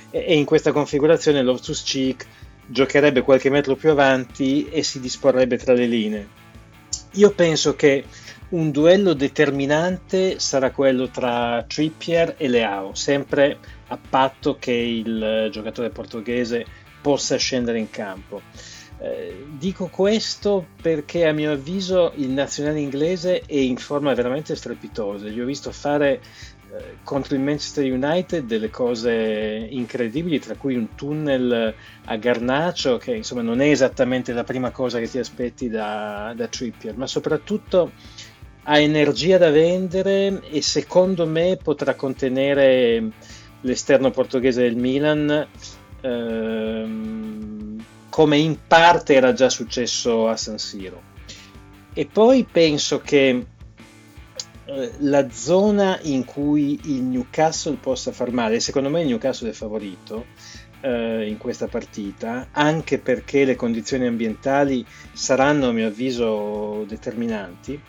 e 0.09 0.35
in 0.35 0.45
questa 0.45 0.71
configurazione 0.71 1.43
Loftus 1.43 1.83
Cheek 1.83 2.25
giocherebbe 2.69 3.21
qualche 3.21 3.49
metro 3.49 3.75
più 3.75 3.89
avanti 3.89 4.69
e 4.69 4.83
si 4.83 4.99
disporrebbe 4.99 5.57
tra 5.57 5.73
le 5.73 5.85
linee. 5.87 6.27
Io 7.13 7.31
penso 7.31 7.75
che 7.75 8.03
un 8.49 8.71
duello 8.71 9.13
determinante 9.13 10.39
sarà 10.39 10.71
quello 10.71 11.09
tra 11.09 11.63
Trippier 11.67 12.35
e 12.37 12.47
Leao, 12.47 12.93
sempre 12.93 13.57
a 13.87 13.97
patto 13.97 14.57
che 14.59 14.71
il 14.71 15.49
giocatore 15.51 15.89
portoghese 15.89 16.65
possa 17.01 17.37
scendere 17.37 17.79
in 17.79 17.89
campo. 17.89 18.41
Eh, 19.01 19.45
dico 19.57 19.87
questo 19.87 20.67
perché 20.81 21.25
a 21.25 21.31
mio 21.31 21.53
avviso 21.53 22.11
il 22.15 22.29
nazionale 22.29 22.81
inglese 22.81 23.41
è 23.45 23.55
in 23.55 23.77
forma 23.77 24.13
veramente 24.13 24.55
strepitosa. 24.55 25.27
Gli 25.27 25.39
ho 25.39 25.45
visto 25.45 25.71
fare 25.71 26.13
eh, 26.15 26.58
contro 27.03 27.35
il 27.35 27.41
Manchester 27.41 27.91
United 27.91 28.45
delle 28.45 28.69
cose 28.69 29.67
incredibili, 29.69 30.39
tra 30.39 30.55
cui 30.55 30.75
un 30.75 30.95
tunnel 30.95 31.73
a 32.05 32.15
Garnacio, 32.17 32.97
che 32.97 33.15
insomma 33.15 33.41
non 33.41 33.61
è 33.61 33.69
esattamente 33.69 34.33
la 34.33 34.43
prima 34.43 34.71
cosa 34.71 34.99
che 34.99 35.09
ti 35.09 35.17
aspetti 35.17 35.69
da, 35.69 36.33
da 36.35 36.47
Trippier, 36.47 36.95
ma 36.95 37.07
soprattutto 37.07 37.91
ha 38.63 38.79
energia 38.79 39.37
da 39.37 39.49
vendere 39.49 40.41
e 40.49 40.61
secondo 40.61 41.25
me 41.25 41.57
potrà 41.61 41.95
contenere 41.95 43.11
l'esterno 43.61 44.11
portoghese 44.11 44.61
del 44.61 44.75
Milan. 44.75 45.47
Ehm, 46.01 47.83
come 48.09 48.37
in 48.37 48.57
parte 48.67 49.13
era 49.13 49.33
già 49.33 49.49
successo 49.49 50.27
a 50.27 50.35
San 50.35 50.57
Siro. 50.57 51.01
E 51.93 52.05
poi 52.05 52.45
penso 52.49 52.99
che 52.99 53.29
eh, 53.29 53.45
la 54.99 55.29
zona 55.31 55.99
in 56.03 56.25
cui 56.25 56.79
il 56.85 57.03
Newcastle 57.03 57.77
possa 57.79 58.11
far 58.11 58.31
male, 58.31 58.59
secondo 58.59 58.89
me 58.89 59.01
il 59.01 59.07
Newcastle 59.07 59.49
è 59.49 59.53
favorito 59.53 60.25
eh, 60.81 61.27
in 61.27 61.37
questa 61.37 61.67
partita, 61.67 62.47
anche 62.51 62.99
perché 62.99 63.45
le 63.45 63.55
condizioni 63.55 64.05
ambientali 64.05 64.85
saranno 65.11 65.69
a 65.69 65.71
mio 65.71 65.87
avviso 65.87 66.83
determinanti. 66.87 67.79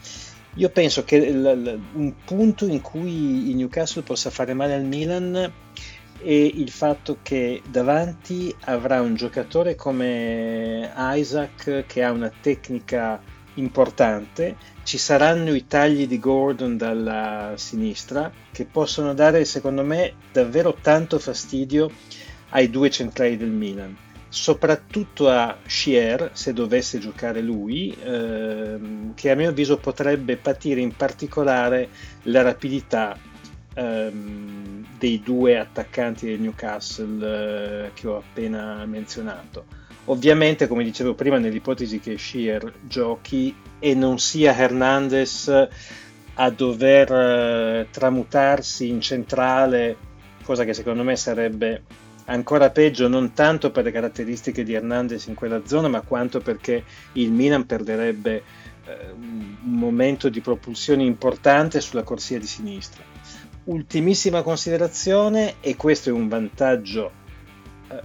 Io 0.54 0.68
penso 0.70 1.04
che 1.04 1.30
l- 1.30 1.42
l- 1.42 1.80
un 1.92 2.14
punto 2.24 2.66
in 2.66 2.80
cui 2.80 3.50
il 3.50 3.56
Newcastle 3.56 4.02
possa 4.02 4.30
fare 4.30 4.52
male 4.54 4.74
al 4.74 4.84
Milan 4.84 5.52
è 6.22 6.32
il 6.32 6.70
fatto 6.70 7.18
che 7.22 7.62
davanti 7.70 8.54
avrà 8.64 9.00
un 9.00 9.14
giocatore 9.14 9.74
come 9.74 10.92
Isaac 10.94 11.84
che 11.86 12.02
ha 12.02 12.10
una 12.10 12.30
tecnica 12.40 13.22
importante, 13.54 14.56
ci 14.82 14.98
saranno 14.98 15.54
i 15.54 15.66
tagli 15.66 16.06
di 16.06 16.18
Gordon 16.18 16.76
dalla 16.76 17.52
sinistra 17.56 18.30
che 18.50 18.64
possono 18.64 19.14
dare 19.14 19.44
secondo 19.44 19.84
me 19.84 20.14
davvero 20.32 20.76
tanto 20.80 21.18
fastidio 21.18 21.90
ai 22.50 22.70
due 22.70 22.90
centrali 22.90 23.36
del 23.36 23.50
Milan, 23.50 23.96
soprattutto 24.28 25.28
a 25.28 25.56
Schier 25.64 26.30
se 26.32 26.52
dovesse 26.52 26.98
giocare 26.98 27.40
lui, 27.40 27.96
ehm, 28.02 29.14
che 29.14 29.30
a 29.30 29.36
mio 29.36 29.50
avviso 29.50 29.76
potrebbe 29.76 30.36
patire 30.36 30.80
in 30.80 30.96
particolare 30.96 31.88
la 32.22 32.42
rapidità 32.42 33.16
ehm, 33.74 34.86
dei 34.98 35.20
due 35.22 35.58
attaccanti 35.58 36.26
del 36.26 36.40
Newcastle 36.40 37.86
eh, 37.86 37.90
che 37.94 38.08
ho 38.08 38.16
appena 38.16 38.84
menzionato 38.86 39.78
Ovviamente, 40.06 40.66
come 40.66 40.82
dicevo 40.82 41.14
prima, 41.14 41.38
nell'ipotesi 41.38 42.00
che 42.00 42.18
Shear 42.18 42.72
giochi 42.86 43.54
e 43.78 43.94
non 43.94 44.18
sia 44.18 44.56
Hernandez 44.56 45.68
a 46.34 46.50
dover 46.50 47.12
eh, 47.12 47.88
tramutarsi 47.90 48.88
in 48.88 49.00
centrale, 49.00 49.96
cosa 50.42 50.64
che 50.64 50.74
secondo 50.74 51.02
me 51.02 51.16
sarebbe 51.16 51.82
ancora 52.26 52.70
peggio, 52.70 53.08
non 53.08 53.32
tanto 53.34 53.70
per 53.70 53.84
le 53.84 53.92
caratteristiche 53.92 54.64
di 54.64 54.72
Hernandez 54.72 55.26
in 55.26 55.34
quella 55.34 55.62
zona, 55.66 55.88
ma 55.88 56.00
quanto 56.00 56.40
perché 56.40 56.82
il 57.12 57.30
Milan 57.30 57.66
perderebbe 57.66 58.42
eh, 58.86 59.10
un 59.12 59.56
momento 59.62 60.28
di 60.28 60.40
propulsione 60.40 61.04
importante 61.04 61.80
sulla 61.80 62.02
corsia 62.02 62.38
di 62.38 62.46
sinistra. 62.46 63.02
Ultimissima 63.64 64.42
considerazione, 64.42 65.56
e 65.60 65.76
questo 65.76 66.08
è 66.08 66.12
un 66.12 66.28
vantaggio 66.28 67.18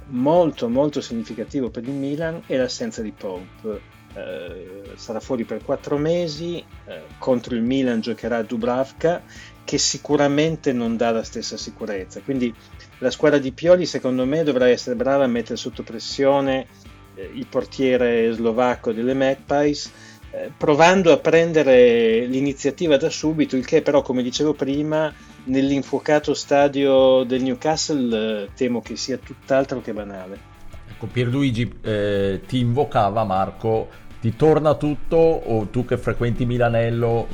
molto 0.07 0.69
molto 0.69 1.01
significativo 1.01 1.69
per 1.69 1.83
il 1.83 1.93
Milan 1.93 2.41
è 2.45 2.57
l'assenza 2.57 3.01
di 3.01 3.11
Pope. 3.11 3.93
Eh, 4.15 4.93
sarà 4.95 5.19
fuori 5.19 5.43
per 5.43 5.61
quattro 5.63 5.97
mesi, 5.97 6.63
eh, 6.85 7.01
contro 7.19 7.53
il 7.53 7.61
Milan 7.61 7.99
giocherà 7.99 8.41
Dubravka 8.43 9.21
che 9.65 9.77
sicuramente 9.77 10.71
non 10.71 10.95
dà 10.95 11.11
la 11.11 11.23
stessa 11.23 11.57
sicurezza. 11.57 12.21
Quindi 12.21 12.53
la 12.99 13.11
squadra 13.11 13.39
di 13.39 13.51
Pioli 13.51 13.85
secondo 13.85 14.25
me 14.25 14.43
dovrà 14.43 14.69
essere 14.69 14.95
brava 14.95 15.25
a 15.25 15.27
mettere 15.27 15.57
sotto 15.57 15.83
pressione 15.83 16.67
eh, 17.15 17.29
il 17.33 17.47
portiere 17.47 18.31
slovacco 18.31 18.93
delle 18.93 19.13
Magpies 19.13 19.91
eh, 20.35 20.51
provando 20.55 21.13
a 21.13 21.17
prendere 21.17 22.25
l'iniziativa 22.25 22.97
da 22.97 23.09
subito, 23.09 23.55
il 23.55 23.65
che 23.65 23.81
però 23.81 24.01
come 24.01 24.21
dicevo 24.21 24.53
prima 24.53 25.13
nell'infuocato 25.45 26.33
stadio 26.33 27.23
del 27.23 27.43
Newcastle 27.43 28.43
eh, 28.43 28.49
temo 28.55 28.81
che 28.81 28.95
sia 28.95 29.17
tutt'altro 29.17 29.81
che 29.81 29.93
banale. 29.93 30.53
Ecco, 30.89 31.07
Pierluigi 31.07 31.79
eh, 31.81 32.41
ti 32.47 32.59
invocava 32.59 33.23
Marco, 33.23 33.89
ti 34.21 34.35
torna 34.35 34.75
tutto 34.75 35.17
o 35.17 35.65
tu 35.67 35.85
che 35.85 35.97
frequenti 35.97 36.45
Milanello 36.45 37.27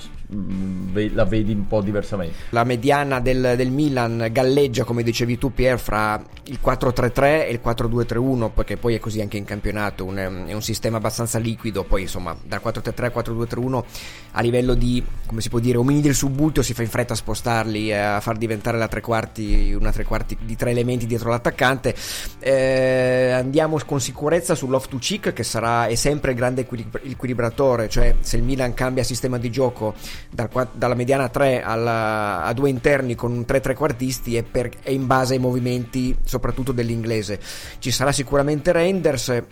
la 1.13 1.25
vedi 1.25 1.51
un 1.51 1.67
po' 1.67 1.81
diversamente. 1.81 2.35
La 2.49 2.63
mediana 2.63 3.19
del, 3.19 3.53
del, 3.57 3.69
Milan 3.69 4.29
galleggia, 4.31 4.85
come 4.85 5.03
dicevi 5.03 5.37
tu 5.37 5.53
Pier, 5.53 5.77
fra 5.77 6.21
il 6.45 6.59
4-3-3 6.63 7.23
e 7.23 7.51
il 7.51 7.59
4-2-3-1, 7.63 8.51
perché 8.53 8.77
poi 8.77 8.95
è 8.95 8.99
così 8.99 9.19
anche 9.19 9.37
in 9.37 9.43
campionato, 9.43 10.05
un, 10.05 10.45
è 10.47 10.53
un 10.53 10.61
sistema 10.61 10.97
abbastanza 10.97 11.37
liquido, 11.37 11.83
poi 11.83 12.03
insomma 12.03 12.35
dal 12.43 12.61
4-3-3 12.63 13.03
al 13.03 13.11
4-2-3-1 13.15 13.83
a 14.31 14.41
livello 14.41 14.73
di, 14.73 15.03
come 15.25 15.41
si 15.41 15.49
può 15.49 15.59
dire, 15.59 15.77
omini 15.77 16.01
del 16.01 16.15
subbuteo 16.15 16.63
si 16.63 16.73
fa 16.73 16.81
in 16.81 16.89
fretta 16.89 17.13
a 17.13 17.17
spostarli, 17.17 17.93
a 17.93 18.19
far 18.21 18.37
diventare 18.37 18.77
la 18.77 18.87
tre 18.87 19.01
quarti, 19.01 19.73
una 19.73 19.91
tre 19.91 20.05
quarti 20.05 20.37
di 20.41 20.55
tre 20.55 20.71
elementi 20.71 21.05
dietro 21.05 21.29
l'attaccante. 21.29 21.93
Eh, 22.39 23.31
andiamo 23.31 23.77
con 23.85 23.99
sicurezza 23.99 24.55
sull'off 24.55 24.87
to 24.87 24.97
cheek 24.97 25.33
che 25.33 25.43
sarà, 25.43 25.87
è 25.87 25.95
sempre 25.95 26.31
il 26.31 26.37
grande 26.37 26.65
equilibratore, 27.03 27.89
cioè 27.89 28.15
se 28.21 28.37
il 28.37 28.43
Milan 28.43 28.73
cambia 28.73 29.03
sistema 29.03 29.37
di 29.37 29.49
gioco 29.49 29.93
dal, 30.29 30.49
dalla 30.73 30.95
mediana 30.95 31.29
3 31.29 31.61
alla, 31.61 32.43
a 32.43 32.53
due 32.53 32.69
interni 32.69 33.15
con 33.15 33.45
3 33.45 33.59
trequartisti 33.59 34.35
è, 34.35 34.43
per, 34.43 34.69
è 34.81 34.91
in 34.91 35.07
base 35.07 35.33
ai 35.33 35.39
movimenti 35.39 36.15
soprattutto 36.23 36.71
dell'inglese. 36.71 37.39
Ci 37.79 37.91
sarà 37.91 38.11
sicuramente 38.11 38.71
Renders. 38.71 39.43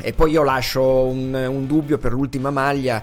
E 0.00 0.12
poi 0.12 0.30
io 0.30 0.44
lascio 0.44 1.06
un, 1.06 1.34
un 1.34 1.66
dubbio 1.66 1.98
per 1.98 2.12
l'ultima 2.12 2.50
maglia, 2.50 3.02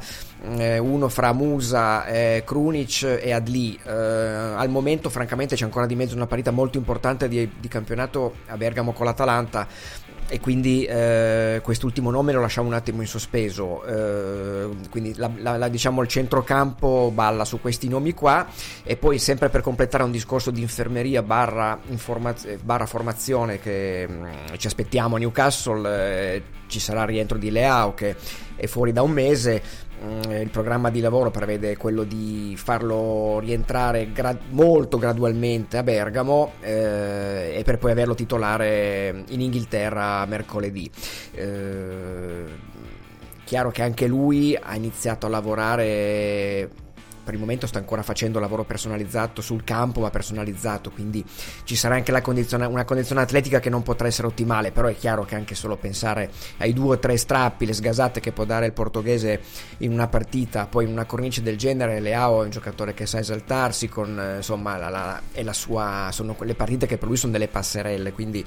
eh, 0.57 0.77
uno 0.77 1.09
fra 1.09 1.33
Musa, 1.33 2.05
eh, 2.05 2.43
Krunic 2.45 3.19
e 3.21 3.33
Adli. 3.33 3.77
Eh, 3.83 3.91
al 3.91 4.69
momento, 4.69 5.09
francamente, 5.09 5.55
c'è 5.55 5.65
ancora 5.65 5.87
di 5.87 5.95
mezzo 5.95 6.15
una 6.15 6.25
partita 6.25 6.51
molto 6.51 6.77
importante 6.77 7.27
di, 7.27 7.51
di 7.59 7.67
campionato 7.67 8.35
a 8.47 8.55
Bergamo 8.55 8.93
con 8.93 9.05
l'Atalanta 9.05 9.67
e 10.27 10.39
quindi 10.39 10.85
eh, 10.85 11.59
quest'ultimo 11.63 12.09
nome 12.09 12.31
lo 12.31 12.41
lasciamo 12.41 12.67
un 12.67 12.73
attimo 12.73 13.01
in 13.01 13.07
sospeso. 13.07 13.83
Eh, 13.85 14.69
quindi 14.89 15.13
la, 15.15 15.29
la, 15.37 15.57
la, 15.57 15.67
diciamo 15.67 16.01
il 16.01 16.07
centrocampo 16.07 17.11
balla 17.13 17.45
su 17.45 17.61
questi 17.61 17.87
nomi 17.87 18.13
qua. 18.13 18.47
E 18.83 18.97
poi 18.97 19.19
sempre 19.19 19.49
per 19.49 19.61
completare 19.61 20.03
un 20.03 20.11
discorso 20.11 20.49
di 20.49 20.61
infermeria 20.61 21.21
barra, 21.21 21.79
informaz- 21.87 22.57
barra 22.57 22.85
formazione 22.85 23.59
che 23.59 24.07
mh, 24.07 24.13
mm, 24.13 24.55
ci 24.57 24.67
aspettiamo 24.67 25.15
a 25.15 25.19
Newcastle 25.19 26.33
eh, 26.33 26.43
ci 26.67 26.79
sarà 26.79 27.01
il 27.01 27.07
rientro 27.07 27.37
di 27.37 27.51
Leao 27.51 27.93
che 27.93 28.15
è 28.55 28.67
fuori 28.67 28.91
da 28.91 29.01
un 29.01 29.11
mese, 29.11 29.61
il 30.01 30.49
programma 30.49 30.89
di 30.89 30.99
lavoro 30.99 31.31
prevede 31.31 31.77
quello 31.77 32.03
di 32.03 32.55
farlo 32.57 33.39
rientrare 33.39 34.11
gra- 34.11 34.37
molto 34.49 34.97
gradualmente 34.97 35.77
a 35.77 35.83
Bergamo 35.83 36.53
eh, 36.61 37.55
e 37.57 37.63
per 37.63 37.77
poi 37.77 37.91
averlo 37.91 38.13
titolare 38.13 39.23
in 39.29 39.41
Inghilterra 39.41 40.25
mercoledì. 40.25 40.89
Eh, 41.31 42.43
chiaro 43.45 43.71
che 43.71 43.81
anche 43.83 44.07
lui 44.07 44.57
ha 44.59 44.75
iniziato 44.75 45.27
a 45.27 45.29
lavorare 45.29 46.69
per 47.25 47.33
il 47.33 47.39
momento 47.39 47.65
sta 47.67 47.79
ancora 47.79 48.03
facendo 48.03 48.39
lavoro 48.39 48.63
personalizzato 48.63 49.41
sul 49.41 49.63
campo, 49.63 49.99
ma 49.99 50.11
personalizzato, 50.11 50.91
quindi 50.91 51.25
ci 51.63 51.75
sarà 51.75 51.95
anche 51.95 52.11
condizione, 52.21 52.65
una 52.65 52.85
condizione 52.85 53.21
atletica 53.21 53.59
che 53.59 53.69
non 53.69 53.83
potrà 53.83 54.07
essere 54.07 54.27
ottimale, 54.27 54.71
però 54.71 54.87
è 54.87 54.95
chiaro 54.95 55.25
che 55.25 55.35
anche 55.35 55.55
solo 55.55 55.75
pensare 55.75 56.29
ai 56.57 56.71
due 56.71 56.95
o 56.95 56.99
tre 56.99 57.17
strappi, 57.17 57.65
le 57.65 57.73
sgasate 57.73 58.19
che 58.19 58.31
può 58.31 58.45
dare 58.45 58.67
il 58.67 58.73
portoghese 58.73 59.41
in 59.79 59.91
una 59.91 60.07
partita, 60.07 60.67
poi 60.67 60.85
in 60.85 60.91
una 60.91 61.05
cornice 61.05 61.41
del 61.41 61.57
genere, 61.57 61.99
Leao 61.99 62.41
è 62.41 62.45
un 62.45 62.51
giocatore 62.51 62.93
che 62.93 63.05
sa 63.07 63.19
esaltarsi 63.19 63.89
con 63.89 64.19
eh, 64.19 64.35
insomma 64.37 64.77
la, 64.77 64.89
la, 64.89 65.21
è 65.31 65.41
la 65.41 65.53
sua, 65.53 66.09
sono 66.11 66.35
quelle 66.35 66.53
partite 66.53 66.85
che 66.85 66.97
per 66.97 67.07
lui 67.07 67.17
sono 67.17 67.31
delle 67.31 67.47
passerelle, 67.47 68.11
quindi 68.11 68.45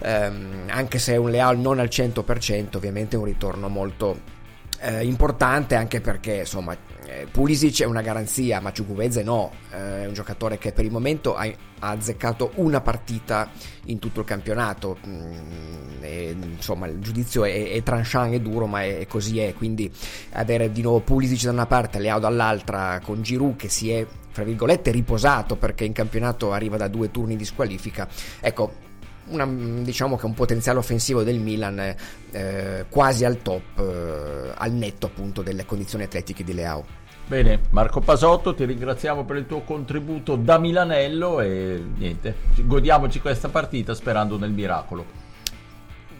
ehm, 0.00 0.68
anche 0.68 0.98
se 0.98 1.14
è 1.14 1.16
un 1.16 1.30
Leao 1.30 1.54
non 1.54 1.80
al 1.80 1.88
100%, 1.88 2.76
ovviamente 2.76 3.16
è 3.16 3.18
un 3.18 3.24
ritorno 3.24 3.68
molto 3.68 4.38
eh, 4.80 5.04
importante 5.04 5.74
anche 5.74 6.00
perché 6.00 6.38
insomma 6.38 6.74
eh, 7.04 7.26
Pulisic 7.30 7.82
è 7.82 7.84
una 7.84 8.00
garanzia 8.00 8.60
ma 8.60 8.72
Ciucuvezze 8.72 9.22
no. 9.22 9.52
Eh, 9.72 10.04
è 10.04 10.06
un 10.06 10.14
giocatore 10.14 10.58
che 10.58 10.72
per 10.72 10.84
il 10.84 10.90
momento 10.90 11.34
ha, 11.34 11.44
ha 11.80 11.90
azzeccato 11.90 12.52
una 12.56 12.80
partita 12.80 13.50
in 13.86 13.98
tutto 13.98 14.20
il 14.20 14.26
campionato. 14.26 14.98
Mm, 15.06 16.02
e, 16.02 16.36
insomma 16.40 16.86
il 16.86 16.98
giudizio 17.00 17.44
è, 17.44 17.72
è 17.72 17.82
tranchant 17.82 18.32
e 18.32 18.40
duro 18.40 18.66
ma 18.66 18.82
è, 18.82 18.98
è, 19.00 19.06
così 19.06 19.38
è. 19.38 19.52
Quindi 19.54 19.90
avere 20.32 20.72
di 20.72 20.82
nuovo 20.82 21.00
Pulisic 21.00 21.44
da 21.44 21.50
una 21.50 21.66
parte 21.66 21.98
Leao 21.98 22.18
dall'altra 22.18 23.00
con 23.02 23.22
Giroud 23.22 23.56
che 23.56 23.68
si 23.68 23.90
è 23.90 24.06
fra 24.32 24.44
virgolette 24.44 24.90
riposato 24.92 25.56
perché 25.56 25.84
in 25.84 25.92
campionato 25.92 26.52
arriva 26.52 26.76
da 26.76 26.88
due 26.88 27.10
turni 27.10 27.36
di 27.36 27.44
squalifica. 27.44 28.08
Ecco 28.40 28.88
una, 29.30 29.46
diciamo 29.82 30.16
che 30.16 30.26
un 30.26 30.34
potenziale 30.34 30.78
offensivo 30.78 31.22
del 31.22 31.38
Milan 31.38 31.94
eh, 32.30 32.84
quasi 32.88 33.24
al 33.24 33.42
top, 33.42 33.78
eh, 33.78 34.52
al 34.54 34.72
netto 34.72 35.06
appunto 35.06 35.42
delle 35.42 35.64
condizioni 35.64 36.04
atletiche 36.04 36.44
di 36.44 36.54
Leao. 36.54 36.98
Bene, 37.26 37.60
Marco 37.70 38.00
Pasotto, 38.00 38.54
ti 38.54 38.64
ringraziamo 38.64 39.24
per 39.24 39.36
il 39.36 39.46
tuo 39.46 39.60
contributo 39.60 40.34
da 40.34 40.58
Milanello 40.58 41.40
e 41.40 41.80
niente, 41.96 42.34
godiamoci 42.64 43.20
questa 43.20 43.48
partita 43.48 43.94
sperando 43.94 44.36
nel 44.36 44.50
miracolo 44.50 45.19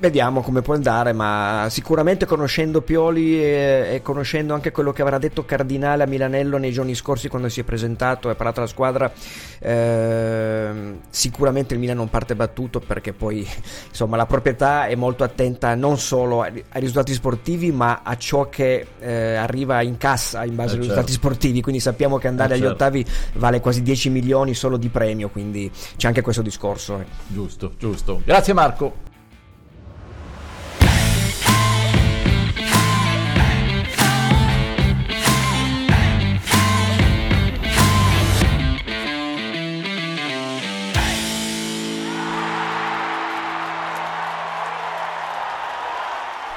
vediamo 0.00 0.40
come 0.40 0.62
può 0.62 0.75
andare, 0.75 1.12
ma 1.12 1.66
sicuramente 1.69 2.25
conoscendo 2.25 2.80
Pioli 2.80 3.40
e, 3.40 3.88
e, 3.92 4.02
conoscendo 4.02 4.54
anche 4.54 4.73
quello 4.73 4.92
che 4.92 5.02
avrà 5.02 5.19
detto 5.19 5.45
Cardinale 5.45 6.02
a 6.02 6.07
Milanello 6.07 6.57
nei 6.57 6.73
giorni 6.73 6.95
scorsi 6.95 7.28
quando 7.28 7.50
si 7.50 7.61
è 7.61 7.64
presentato 7.64 8.28
e 8.28 8.33
ha 8.33 8.35
parlato 8.35 8.61
la 8.61 8.66
squadra, 8.66 9.12
eh, 9.59 10.71
sicuramente 11.11 11.75
il 11.75 11.80
Milan 11.80 11.99
non 11.99 12.09
parte 12.09 12.35
battuto 12.35 12.80
perché 12.80 13.12
poi 13.12 13.47
insomma 13.88 14.16
la 14.16 14.26
proprietà 14.26 14.87
è 14.87 14.95
molto 14.95 15.23
attenta 15.23 15.75
non 15.75 15.99
solo 15.99 16.40
ai, 16.40 16.64
risultati 16.73 17.12
sportivi 17.12 17.71
ma 17.71 18.00
a 18.02 18.16
ciò 18.16 18.49
che 18.49 18.87
eh, 18.99 19.35
arriva 19.35 19.83
in 19.83 19.99
cassa 19.99 20.45
in 20.45 20.54
base 20.57 20.76
eh 20.76 20.78
ai 20.78 20.80
certo. 20.80 20.80
risultati 20.80 21.12
sportivi, 21.12 21.61
quindi 21.61 21.80
sappiamo 21.80 22.16
che 22.16 22.26
andare 22.26 22.52
eh 22.52 22.54
agli 22.54 22.62
certo. 22.62 22.75
ottavi 22.75 23.04
vale 23.35 23.61
quasi 23.61 23.83
10 23.83 24.09
milioni 24.09 24.54
solo 24.54 24.78
di 24.78 24.88
premio, 24.88 25.28
quindi 25.28 25.71
c'è 25.97 26.07
anche 26.07 26.23
questo 26.23 26.40
discorso. 26.40 27.00
Eh. 27.00 27.04
Giusto, 27.26 27.75
giusto. 27.76 28.23
Grazie 28.25 28.54
Marco. 28.54 29.09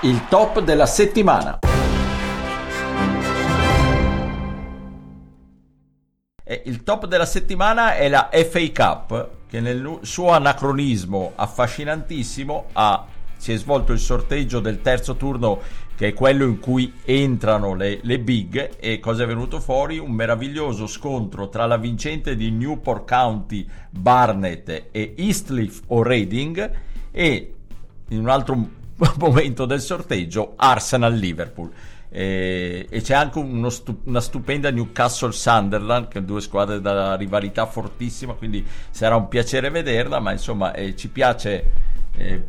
Il 0.06 0.26
top 0.28 0.60
della 0.60 0.86
settimana. 0.86 1.60
Il 6.66 6.84
top 6.84 7.08
della 7.08 7.26
settimana 7.26 7.96
è 7.96 8.10
la 8.10 8.30
FA 8.32 8.72
Cup 8.74 9.30
che 9.48 9.62
nel 9.62 10.00
suo 10.02 10.32
anacronismo 10.32 11.32
affascinantissimo 11.36 12.66
ha, 12.74 13.06
si 13.38 13.54
è 13.54 13.58
svolto 13.58 13.94
il 13.94 14.00
sorteggio 14.00 14.60
del 14.60 14.82
terzo 14.82 15.16
turno 15.16 15.62
che 15.96 16.10
è 16.10 16.14
quello 16.14 16.44
in 16.44 16.60
cui 16.60 16.92
entrano 17.06 17.74
le, 17.74 18.00
le 18.02 18.20
big 18.20 18.72
e 18.80 19.00
cosa 19.00 19.24
è 19.24 19.26
venuto 19.26 19.62
fuori? 19.62 20.00
Un 20.00 20.12
meraviglioso 20.12 20.86
scontro 20.86 21.48
tra 21.48 21.66
la 21.66 21.78
vincente 21.78 22.36
di 22.36 22.52
Newport 22.52 23.08
County 23.08 23.66
Barnet 23.90 24.88
e 24.92 25.14
Eastleaf 25.16 25.84
o 25.88 26.04
Reading 26.04 26.72
e 27.10 27.54
in 28.10 28.20
un 28.20 28.28
altro 28.28 28.82
momento 29.18 29.66
del 29.66 29.82
sorteggio 29.82 30.54
Arsenal-Liverpool. 30.56 31.72
E, 32.10 32.86
e 32.89 33.02
c'è 33.02 33.15
anche 33.15 33.44
stu- 33.72 34.02
una 34.04 34.22
stupenda 34.22 34.70
Newcastle-Sunderland, 34.70 36.08
che 36.08 36.24
due 36.24 36.41
squadre 36.41 36.80
da 36.80 37.15
rivalità 37.15 37.65
fortissima, 37.65 38.34
quindi 38.34 38.65
sarà 38.91 39.15
un 39.15 39.28
piacere 39.28 39.70
vederla, 39.70 40.20
ma 40.20 40.32
insomma 40.32 40.74
eh, 40.74 40.96
ci 40.96 41.10
piace 41.10 41.91
eh, 42.15 42.39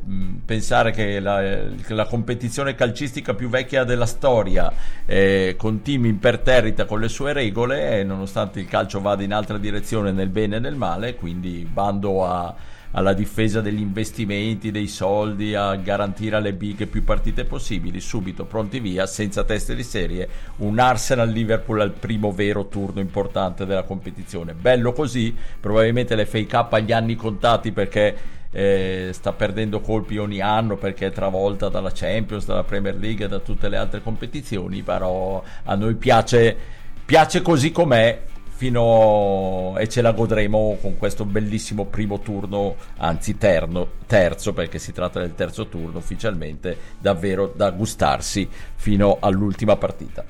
pensare 0.45 0.91
che 0.91 1.19
la, 1.21 1.41
la, 1.89 2.05
competizione 2.05 2.75
calcistica 2.75 3.33
più 3.33 3.49
vecchia 3.49 3.85
della 3.85 4.05
storia 4.05 4.71
eh, 5.07 5.55
con 5.57 5.81
team 5.81 6.05
imperterrita 6.05 6.85
con 6.85 7.01
le 7.01 7.09
sue 7.09 7.33
regole, 7.33 8.05
nonostante 8.05 8.61
il 8.61 8.67
calcio 8.67 9.01
vada 9.01 9.23
in 9.23 9.33
altra 9.33 9.57
direzione 9.57 10.13
nel 10.13 10.29
bene 10.29 10.57
e 10.57 10.59
nel 10.59 10.77
male, 10.77 11.15
quindi 11.15 11.67
bando 11.71 12.27
a 12.27 12.55
alla 12.95 13.13
difesa 13.13 13.61
degli 13.61 13.81
investimenti, 13.81 14.71
dei 14.71 14.87
soldi, 14.87 15.55
a 15.55 15.75
garantire 15.77 16.37
alle 16.37 16.53
big 16.53 16.87
più 16.87 17.03
partite 17.03 17.45
possibili, 17.45 18.01
subito 18.01 18.45
pronti 18.45 18.79
via, 18.79 19.07
senza 19.07 19.45
teste 19.45 19.75
di 19.75 19.83
serie, 19.83 20.29
un 20.59 20.79
Arsenal-Liverpool 20.79 21.81
al 21.81 21.93
primo 21.93 22.33
vero 22.33 22.67
turno 22.67 23.01
importante 23.01 23.67
della 23.67 23.83
competizione. 23.83 24.55
Bello 24.55 24.93
così, 24.93 25.35
probabilmente 25.59 26.17
l'FA 26.17 26.45
Cup 26.47 26.73
agli 26.75 26.93
anni 26.93 27.17
contati 27.17 27.73
perché 27.73 28.17
eh, 28.53 29.11
sta 29.13 29.33
perdendo 29.33 29.81
colpi 29.81 30.17
ogni 30.17 30.41
anno 30.41 30.77
perché 30.77 31.09
è 31.09 31.13
travolta 31.13 31.69
dalla 31.69 31.91
Champions, 31.93 32.47
dalla 32.47 32.63
Premier 32.63 32.97
League 32.97 33.25
e 33.25 33.29
da 33.29 33.41
tutte 33.41 33.69
le 33.69 33.77
altre 33.77 34.03
competizioni, 34.03 34.83
però 34.83 35.43
a 35.65 35.75
noi 35.75 35.95
piace, 35.97 36.57
piace 37.05 37.43
così 37.43 37.73
com'è 37.73 38.21
fino 38.57 39.75
e 39.79 39.89
ce 39.89 40.01
la 40.01 40.13
godremo 40.13 40.79
con 40.81 40.97
questo 40.97 41.25
bellissimo 41.25 41.87
primo 41.87 42.21
turno, 42.21 42.77
anzi 42.99 43.37
terno, 43.37 43.89
terzo 44.07 44.53
perché 44.53 44.79
si 44.79 44.93
tratta 44.93 45.19
del 45.19 45.35
terzo 45.35 45.67
turno 45.67 45.99
ufficialmente, 45.99 46.77
davvero 47.01 47.53
da 47.55 47.71
gustarsi 47.71 48.49
fino 48.77 49.19
all'ultima 49.21 49.77
partita. 49.77 50.25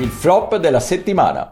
Il 0.00 0.08
flop 0.08 0.56
della 0.56 0.80
settimana. 0.80 1.50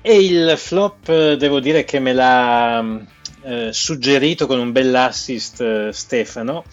E 0.00 0.18
il 0.18 0.54
flop 0.56 1.34
devo 1.34 1.60
dire 1.60 1.84
che 1.84 1.98
me 1.98 2.12
l'ha 2.12 3.12
eh, 3.44 3.72
suggerito 3.72 4.46
con 4.46 4.58
un 4.58 4.72
bell'assist 4.72 5.60
eh, 5.60 5.90
Stefano 5.92 6.64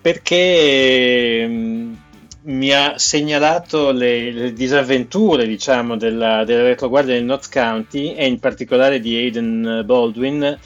perché 0.00 1.46
mh, 1.46 1.52
mm, 1.52 1.94
mi 2.42 2.72
ha 2.72 2.98
segnalato 2.98 3.92
le, 3.92 4.30
le 4.30 4.52
disavventure 4.52 5.46
diciamo, 5.46 5.96
della, 5.96 6.44
della, 6.44 6.62
retroguardia 6.62 7.14
del 7.14 7.24
North 7.24 7.50
County 7.50 8.14
e 8.14 8.26
in 8.26 8.38
particolare 8.38 8.98
di 8.98 9.14
Aiden 9.16 9.82
Baldwin 9.84 10.58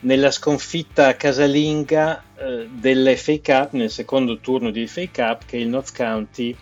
nella 0.00 0.30
sconfitta 0.30 1.16
casalinga 1.16 2.22
eh, 2.36 2.68
dell'FA 2.70 3.38
Cup 3.42 3.72
nel 3.72 3.90
secondo 3.90 4.38
turno 4.38 4.70
di 4.70 4.86
FA 4.86 5.08
Cup 5.10 5.46
che 5.46 5.56
il 5.56 5.68
North 5.68 5.96
County 5.96 6.54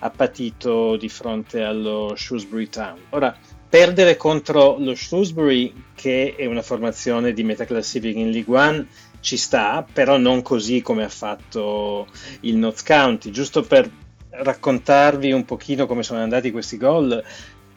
ha 0.00 0.10
patito 0.10 0.96
di 0.96 1.08
fronte 1.08 1.62
allo 1.62 2.14
Shrewsbury 2.16 2.68
Town. 2.68 2.98
Ora, 3.10 3.36
perdere 3.70 4.16
contro 4.16 4.76
lo 4.80 4.96
Shrewsbury, 4.96 5.72
che 5.94 6.34
è 6.36 6.44
una 6.44 6.60
formazione 6.60 7.32
di 7.32 7.44
metaclassifica 7.44 8.18
in 8.18 8.32
League 8.32 8.54
One, 8.54 8.86
ci 9.20 9.36
sta, 9.36 9.86
però 9.90 10.18
non 10.18 10.42
così 10.42 10.82
come 10.82 11.04
ha 11.04 11.08
fatto 11.08 12.08
il 12.40 12.56
North 12.56 12.84
County. 12.84 13.30
Giusto 13.30 13.62
per 13.62 13.88
raccontarvi 14.30 15.30
un 15.30 15.44
pochino 15.44 15.86
come 15.86 16.02
sono 16.02 16.20
andati 16.20 16.50
questi 16.50 16.76
gol, 16.78 17.22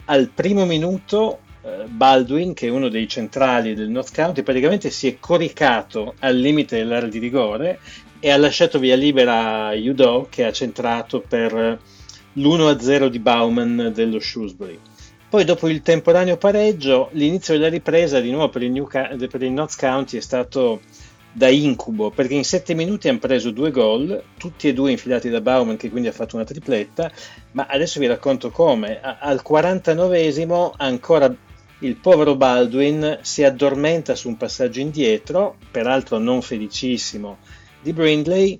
al 0.05 0.29
primo 0.29 0.65
minuto 0.65 1.41
eh, 1.61 1.83
Baldwin, 1.85 2.55
che 2.55 2.67
è 2.67 2.71
uno 2.71 2.89
dei 2.89 3.07
centrali 3.07 3.75
del 3.75 3.89
North 3.89 4.15
County, 4.15 4.41
praticamente 4.41 4.89
si 4.89 5.07
è 5.07 5.19
coricato 5.19 6.15
al 6.19 6.35
limite 6.35 6.77
dell'area 6.77 7.09
di 7.09 7.19
rigore 7.19 7.79
e 8.19 8.31
ha 8.31 8.37
lasciato 8.37 8.79
via 8.79 8.95
libera 8.95 9.71
Udo 9.75 10.25
che 10.27 10.43
ha 10.43 10.51
centrato 10.51 11.19
per 11.21 11.79
l'1-0 12.33 13.07
di 13.07 13.19
Bauman 13.19 13.91
dello 13.93 14.19
Shrewsbury 14.19 14.79
Poi 15.33 15.45
dopo 15.45 15.67
il 15.67 15.81
temporaneo 15.81 16.37
pareggio, 16.37 17.09
l'inizio 17.13 17.55
della 17.55 17.67
ripresa 17.67 18.19
di 18.19 18.29
nuovo 18.29 18.49
per 18.49 18.61
il, 18.61 18.69
New, 18.69 18.87
per 18.87 19.41
il 19.41 19.51
Notts 19.51 19.75
County 19.77 20.17
è 20.17 20.21
stato 20.21 20.81
da 21.31 21.47
incubo, 21.47 22.11
perché 22.11 22.35
in 22.35 22.43
sette 22.43 22.75
minuti 22.75 23.09
hanno 23.09 23.17
preso 23.17 23.49
due 23.49 23.71
gol, 23.71 24.25
tutti 24.37 24.67
e 24.67 24.73
due 24.73 24.91
infilati 24.91 25.31
da 25.31 25.41
Bauman 25.41 25.75
che 25.75 25.89
quindi 25.89 26.07
ha 26.07 26.11
fatto 26.11 26.35
una 26.35 26.45
tripletta, 26.45 27.11
ma 27.53 27.65
adesso 27.67 27.99
vi 27.99 28.05
racconto 28.05 28.51
come. 28.51 29.01
Al 29.01 29.41
49esimo 29.43 30.73
ancora 30.77 31.35
il 31.79 31.95
povero 31.95 32.35
Baldwin 32.35 33.17
si 33.23 33.43
addormenta 33.43 34.13
su 34.13 34.27
un 34.27 34.37
passaggio 34.37 34.81
indietro, 34.81 35.55
peraltro 35.71 36.19
non 36.19 36.43
felicissimo, 36.43 37.39
di 37.81 37.91
Brindley 37.91 38.59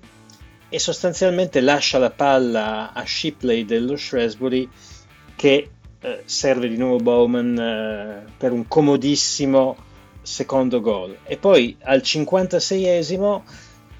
e 0.68 0.78
sostanzialmente 0.80 1.60
lascia 1.60 1.98
la 1.98 2.10
palla 2.10 2.92
a 2.92 3.06
Shipley 3.06 3.64
dello 3.64 3.96
Shrewsbury 3.96 4.68
che 5.36 5.68
eh, 6.04 6.22
serve 6.26 6.68
di 6.68 6.76
nuovo 6.76 6.98
Bowman 6.98 7.58
eh, 7.58 8.32
per 8.36 8.52
un 8.52 8.68
comodissimo 8.68 9.76
secondo 10.20 10.82
gol. 10.82 11.16
E 11.24 11.38
poi 11.38 11.76
al 11.80 12.00
56esimo, 12.00 13.40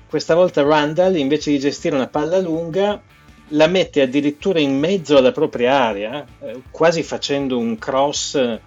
questa 0.07 0.35
volta 0.35 0.63
Randall 0.63 1.17
invece 1.17 1.51
di 1.51 1.59
gestire 1.59 1.95
una 1.95 2.09
palla 2.09 2.39
lunga 2.39 3.01
la 3.49 3.67
mette 3.67 4.03
addirittura 4.03 4.61
in 4.61 4.79
mezzo 4.79 5.17
alla 5.17 5.33
propria 5.33 5.81
area, 5.81 6.27
eh, 6.41 6.63
quasi 6.71 7.03
facendo 7.03 7.59
un 7.59 7.79
cross 7.79 8.35
eh, 8.35 8.61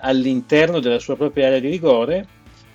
all'interno 0.00 0.78
della 0.78 1.00
sua 1.00 1.16
propria 1.16 1.46
area 1.48 1.58
di 1.58 1.70
rigore 1.70 2.26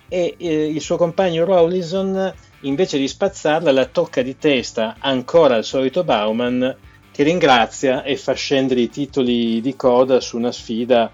e 0.10 0.36
eh, 0.38 0.68
il 0.68 0.82
suo 0.82 0.98
compagno 0.98 1.46
Rawlinson 1.46 2.34
invece 2.62 2.98
di 2.98 3.08
spazzarla 3.08 3.72
la 3.72 3.86
tocca 3.86 4.22
di 4.22 4.38
testa 4.38 4.96
ancora 5.00 5.56
al 5.56 5.64
solito 5.64 6.04
Bauman 6.04 6.76
che 7.18 7.24
ringrazia 7.24 8.04
e 8.04 8.16
fa 8.16 8.34
scendere 8.34 8.82
i 8.82 8.90
titoli 8.90 9.60
di 9.60 9.76
coda 9.76 10.20
su 10.20 10.38
una 10.38 10.52
sfida 10.52 11.12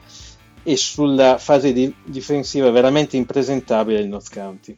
e 0.61 0.75
sulla 0.75 1.37
fase 1.37 1.71
di- 1.71 1.95
difensiva 2.03 2.69
veramente 2.71 3.15
impresentabile 3.15 3.99
del 3.99 4.09
North 4.09 4.29
County. 4.29 4.77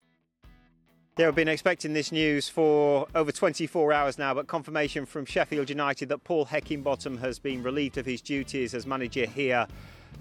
We've 1.17 1.35
been 1.35 1.49
expecting 1.49 1.91
this 1.91 2.13
news 2.13 2.47
for 2.47 3.05
over 3.13 3.33
24 3.33 3.91
hours 3.91 4.17
now, 4.17 4.33
but 4.33 4.47
confirmation 4.47 5.05
from 5.05 5.25
Sheffield 5.25 5.69
United 5.69 6.07
that 6.07 6.23
Paul 6.23 6.45
Heckingbottom 6.45 7.19
has 7.19 7.37
been 7.37 7.61
relieved 7.61 7.97
of 7.97 8.05
his 8.05 8.21
duties 8.21 8.73
as 8.73 8.87
manager 8.87 9.25
here 9.25 9.67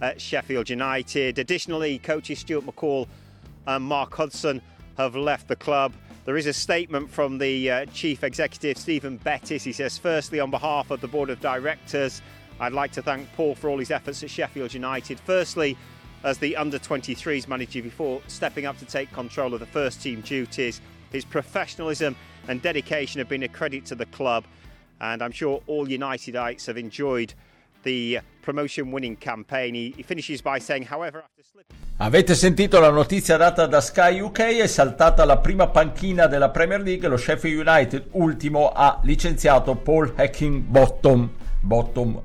at 0.02 0.20
Sheffield 0.20 0.68
United. 0.68 1.38
Additionally, 1.38 2.00
coaches 2.00 2.40
Stuart 2.40 2.66
McCall 2.66 3.06
and 3.68 3.84
Mark 3.84 4.12
Hudson 4.14 4.60
have 4.96 5.14
left 5.14 5.46
the 5.46 5.54
club. 5.54 5.92
There 6.24 6.36
is 6.36 6.46
a 6.46 6.52
statement 6.52 7.08
from 7.08 7.38
the 7.38 7.70
uh, 7.70 7.86
chief 7.94 8.24
executive, 8.24 8.76
Stephen 8.76 9.16
Bettis. 9.18 9.62
He 9.62 9.72
says, 9.72 9.96
firstly, 9.96 10.40
on 10.40 10.50
behalf 10.50 10.90
of 10.90 11.00
the 11.00 11.08
board 11.08 11.30
of 11.30 11.40
directors, 11.40 12.20
I'd 12.58 12.72
like 12.72 12.90
to 12.92 13.02
thank 13.02 13.32
Paul 13.34 13.54
for 13.54 13.70
all 13.70 13.78
his 13.78 13.92
efforts 13.92 14.24
at 14.24 14.30
Sheffield 14.30 14.74
United. 14.74 15.20
Firstly, 15.20 15.78
as 16.24 16.38
the 16.38 16.56
under 16.56 16.78
23s 16.78 17.48
manager 17.48 17.82
before 17.82 18.20
stepping 18.26 18.66
up 18.66 18.78
to 18.78 18.84
take 18.84 19.12
control 19.12 19.54
of 19.54 19.60
the 19.60 19.66
first 19.66 20.02
team 20.02 20.20
duties. 20.20 20.80
His 21.10 21.24
professionalism 21.24 22.16
and 22.48 22.62
dedication 22.62 23.18
have 23.18 23.28
been 23.28 23.42
a 23.42 23.48
credit 23.48 23.84
to 23.86 23.94
the 23.94 24.06
club, 24.06 24.44
and 25.00 25.22
I'm 25.22 25.32
sure 25.32 25.62
all 25.66 25.88
Unitedites 25.88 26.66
have 26.66 26.76
enjoyed 26.76 27.34
the 27.82 28.20
promotion 28.42 28.92
winning 28.92 29.16
campaign. 29.16 29.74
He, 29.74 29.94
he 29.96 30.02
finishes 30.02 30.42
by 30.42 30.58
saying, 30.58 30.84
however, 30.84 31.22
after 31.22 31.42
slipping. 31.42 31.76
Avete 32.02 32.34
sentito 32.34 32.80
la 32.80 32.88
notizia 32.90 33.36
data 33.36 33.66
da 33.66 33.80
Sky 33.82 34.20
UK? 34.20 34.38
È 34.38 34.66
saltata 34.66 35.26
la 35.26 35.36
prima 35.36 35.68
panchina 35.68 36.26
della 36.26 36.48
Premier 36.48 36.80
League. 36.80 37.06
Lo 37.06 37.18
Sheffield 37.18 37.66
United, 37.66 38.06
ultimo, 38.12 38.70
ha 38.70 39.00
licenziato 39.02 39.74
Paul 39.74 40.14
Heckingbottom 40.16 40.70
Bottom 40.70 41.39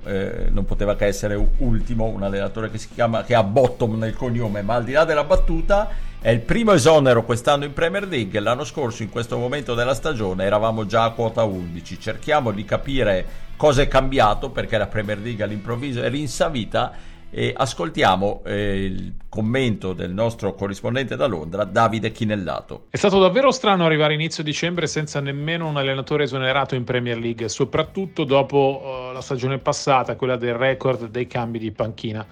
eh, 0.05 0.47
non 0.49 0.65
poteva 0.65 0.95
che 0.95 1.05
essere 1.05 1.35
ultimo, 1.57 2.05
un 2.05 2.23
allenatore 2.23 2.71
che 2.71 2.77
si 2.77 2.87
chiama 2.93 3.23
che 3.23 3.35
ha 3.35 3.43
Bottom 3.43 3.97
nel 3.97 4.15
cognome, 4.15 4.61
ma 4.61 4.75
al 4.75 4.83
di 4.83 4.93
là 4.93 5.03
della 5.03 5.23
battuta 5.23 5.89
è 6.19 6.29
il 6.29 6.39
primo 6.39 6.71
esonero 6.71 7.23
quest'anno 7.23 7.65
in 7.65 7.73
Premier 7.73 8.07
League. 8.07 8.39
L'anno 8.39 8.63
scorso, 8.63 9.03
in 9.03 9.09
questo 9.09 9.37
momento 9.37 9.75
della 9.75 9.93
stagione, 9.93 10.45
eravamo 10.45 10.85
già 10.85 11.03
a 11.03 11.11
quota 11.11 11.43
11. 11.43 11.99
Cerchiamo 11.99 12.51
di 12.51 12.65
capire 12.65 13.25
cosa 13.57 13.81
è 13.81 13.87
cambiato 13.87 14.49
perché 14.49 14.77
la 14.77 14.87
Premier 14.87 15.19
League 15.19 15.43
all'improvviso 15.43 16.01
è 16.01 16.09
rinsavita 16.09 16.93
e 17.37 17.53
ascoltiamo 17.53 18.43
eh, 18.45 18.85
il 18.85 19.13
commento 19.27 19.91
del 19.91 20.13
nostro 20.13 20.55
corrispondente 20.55 21.17
da 21.17 21.25
Londra, 21.25 21.65
Davide 21.65 22.13
Chinellato. 22.13 22.85
È 22.89 22.95
stato 22.95 23.19
davvero 23.19 23.51
strano 23.51 23.85
arrivare 23.85 24.13
inizio 24.13 24.41
dicembre 24.41 24.87
senza 24.87 25.19
nemmeno 25.19 25.67
un 25.67 25.75
allenatore 25.75 26.23
esonerato 26.23 26.75
in 26.75 26.85
Premier 26.85 27.17
League, 27.17 27.49
soprattutto 27.49 28.23
dopo 28.23 29.09
uh, 29.09 29.11
la 29.11 29.19
stagione 29.19 29.57
passata, 29.57 30.15
quella 30.15 30.37
del 30.37 30.53
record 30.53 31.09
dei 31.09 31.27
cambi 31.27 31.59
di 31.59 31.71
panchina. 31.71 32.25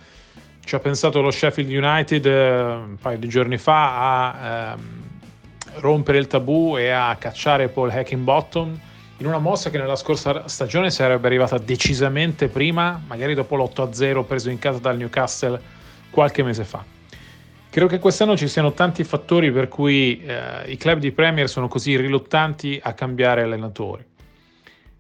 Ci 0.64 0.74
ha 0.74 0.80
pensato 0.80 1.20
lo 1.20 1.32
Sheffield 1.32 1.70
United 1.70 2.26
uh, 2.26 2.90
un 2.92 2.98
paio 3.02 3.18
di 3.18 3.28
giorni 3.28 3.58
fa 3.58 4.70
a 4.70 4.74
uh, 4.74 4.80
rompere 5.82 6.18
il 6.18 6.28
tabù 6.28 6.78
e 6.78 6.92
a 6.92 7.14
cacciare 7.20 7.68
Paul 7.68 7.90
Hackingbottom 7.90 8.80
in 9.18 9.28
una 9.28 9.38
mossa 9.38 9.70
che 9.70 9.78
nella 9.78 9.96
scorsa 9.96 10.48
stagione 10.48 10.90
sarebbe 10.90 11.28
arrivata 11.28 11.58
decisamente 11.58 12.48
prima, 12.48 13.02
magari 13.06 13.34
dopo 13.34 13.56
l'8-0 13.56 14.26
preso 14.26 14.50
in 14.50 14.60
casa 14.60 14.80
dal 14.80 14.98
Newcastle 14.98 15.62
qualche 16.10 16.44
mese 16.44 16.64
fa. 16.64 16.84
Credo 17.70 17.88
che 17.88 18.00
quest'anno 18.00 18.38
ci 18.38 18.48
siano 18.48 18.74
tanti 18.74 19.04
fattori 19.04 19.52
per 19.52 19.68
cui 19.68 20.22
eh, 20.22 20.72
i 20.72 20.78
club 20.78 21.00
di 21.00 21.12
Premier 21.12 21.50
sono 21.50 21.68
così 21.68 21.96
riluttanti 21.96 22.80
a 22.82 22.94
cambiare 22.94 23.42
allenatori. 23.42 24.06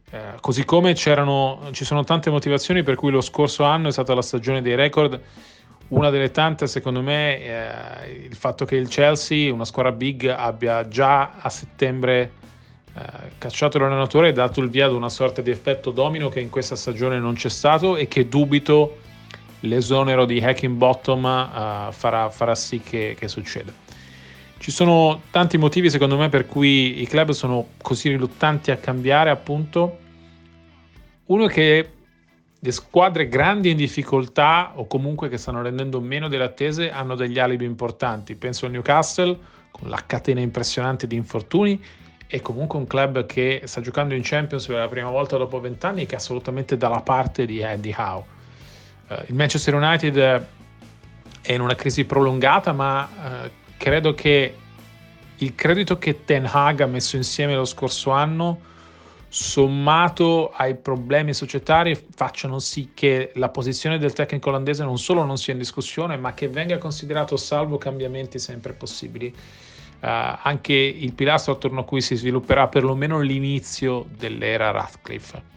Eh, 0.10 0.20
così 0.40 0.64
come 0.64 0.96
ci 0.96 1.86
sono 1.86 2.04
tante 2.04 2.30
motivazioni 2.30 2.84
per 2.84 2.96
cui 2.96 3.12
lo 3.12 3.22
scorso 3.22 3.64
anno 3.64 3.90
è 3.90 3.92
stata 3.92 4.14
la 4.14 4.22
stagione 4.22 4.62
dei 4.62 4.76
record. 4.76 5.20
Una 5.90 6.10
delle 6.10 6.32
tante, 6.32 6.66
secondo 6.66 7.02
me, 7.02 7.42
è 7.42 8.08
il 8.08 8.36
fatto 8.36 8.66
che 8.66 8.76
il 8.76 8.88
Chelsea, 8.88 9.54
una 9.54 9.66
squadra 9.66 9.92
big, 9.92 10.26
abbia 10.26 10.88
già 10.88 11.34
a 11.38 11.50
settembre 11.50 12.32
eh, 12.96 13.32
cacciato 13.40 13.80
l'allenatore 13.80 14.30
e 14.30 14.34
dato 14.34 14.62
il 14.62 14.70
via 14.70 14.86
ad 14.86 14.94
una 14.94 15.10
sorta 15.10 15.42
di 15.42 15.50
effetto 15.50 15.90
domino 15.90 16.30
che 16.30 16.40
in 16.40 16.50
questa 16.50 16.76
stagione 16.76 17.18
non 17.18 17.34
c'è 17.34 17.50
stato 17.50 17.96
e 17.96 18.08
che 18.08 18.28
dubito 18.28 19.00
l'esonero 19.62 20.26
di 20.26 20.40
Hacking 20.40 20.76
Bottom 20.76 21.24
uh, 21.24 21.92
farà, 21.92 22.30
farà, 22.30 22.54
sì 22.54 22.82
che, 22.82 23.16
che 23.18 23.28
succeda. 23.28 23.72
Ci 24.58 24.72
sono 24.72 25.24
tanti 25.32 25.58
motivi 25.58 25.90
secondo 25.90 26.18
me 26.18 26.30
per 26.30 26.46
cui 26.46 27.02
i 27.02 27.08
club 27.08 27.32
sono 27.32 27.70
così 27.82 28.10
riluttanti 28.10 28.70
a 28.70 28.78
cambiare 28.78 29.30
appunto. 29.30 29.98
Uno 31.26 31.46
è 31.48 31.50
che 31.50 31.90
le 32.60 32.72
squadre 32.72 33.28
grandi 33.28 33.72
in 33.72 33.78
difficoltà 33.78 34.74
o 34.76 34.86
comunque 34.86 35.30
che 35.30 35.38
stanno 35.38 35.62
rendendo 35.62 36.00
meno 36.00 36.28
delle 36.28 36.44
attese 36.44 36.92
hanno 36.92 37.16
degli 37.16 37.40
alibi 37.40 37.66
importanti. 37.66 38.36
Penso 38.36 38.66
al 38.66 38.72
Newcastle 38.72 39.38
con 39.72 39.90
la 39.90 40.02
catena 40.06 40.42
impressionante 40.42 41.08
di 41.08 41.16
infortuni 41.16 41.82
è 42.34 42.42
comunque 42.42 42.80
un 42.80 42.88
club 42.88 43.28
che 43.28 43.62
sta 43.66 43.80
giocando 43.80 44.16
in 44.16 44.22
Champions 44.24 44.66
per 44.66 44.78
la 44.78 44.88
prima 44.88 45.12
volta 45.12 45.38
dopo 45.38 45.60
vent'anni 45.60 46.08
che 46.08 46.16
è 46.16 46.18
assolutamente 46.18 46.78
dalla 46.78 47.02
parte 47.02 47.46
di 47.46 47.60
Eddie 47.60 47.94
Howe. 47.96 48.24
Uh, 49.08 49.14
il 49.28 49.36
Manchester 49.36 49.76
United 49.76 50.18
è 51.44 51.54
in 51.54 51.62
una 51.62 51.76
crisi 51.76 52.06
prolungata, 52.06 52.72
ma 52.72 53.04
uh, 53.04 53.50
credo 53.78 54.16
che 54.16 54.56
il 55.38 55.54
credito 55.54 56.00
che 56.00 56.26
Ten 56.26 56.50
Hag 56.52 56.80
ha 56.80 56.88
messo 56.88 57.18
insieme 57.18 57.54
lo 57.54 57.66
scorso 57.66 58.10
anno, 58.10 58.62
sommato 59.28 60.50
ai 60.56 60.76
problemi 60.76 61.36
societari, 61.36 61.96
facciano 62.16 62.58
sì 62.58 62.94
che 62.96 63.32
la 63.36 63.50
posizione 63.50 64.00
del 64.00 64.14
tecnico 64.14 64.50
olandese 64.50 64.84
non 64.84 64.98
solo 64.98 65.24
non 65.24 65.38
sia 65.38 65.54
in 65.54 65.60
discussione, 65.60 66.18
ma 66.18 66.34
che 66.34 66.48
venga 66.48 66.80
considerato 66.80 67.38
salvo 67.38 67.78
cambiamenti 67.78 68.40
sempre 68.40 68.74
possibili 68.74 69.32
anche 70.06 70.74
il 70.74 71.14
pilastro 71.14 71.54
attorno 71.54 71.82
a 71.82 71.86
cui 71.86 72.02
si 72.02 72.16
svilupperà 72.16 72.68
perlomeno 72.68 73.22
l'inizio 73.22 74.06
dell'era 74.18 74.72
Radcliffe. 74.72 75.52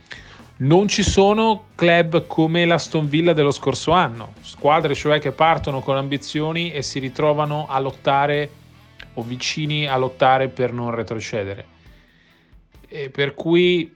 Non 0.59 0.89
ci 0.89 1.03
sono 1.03 1.67
club 1.75 2.27
come 2.27 2.65
l'Aston 2.65 3.09
Villa 3.09 3.33
dello 3.33 3.51
scorso 3.51 3.91
anno, 3.91 4.33
squadre 4.41 4.95
cioè 4.95 5.19
che 5.19 5.33
partono 5.33 5.81
con 5.81 5.97
ambizioni 5.97 6.71
e 6.71 6.83
si 6.83 6.99
ritrovano 6.99 7.67
a 7.69 7.79
lottare 7.79 8.51
o 9.15 9.23
vicini 9.23 9.87
a 9.87 9.97
lottare 9.97 10.49
per 10.49 10.73
non 10.73 10.95
retrocedere. 10.95 11.67
E 12.89 13.11
per 13.11 13.35
cui 13.35 13.95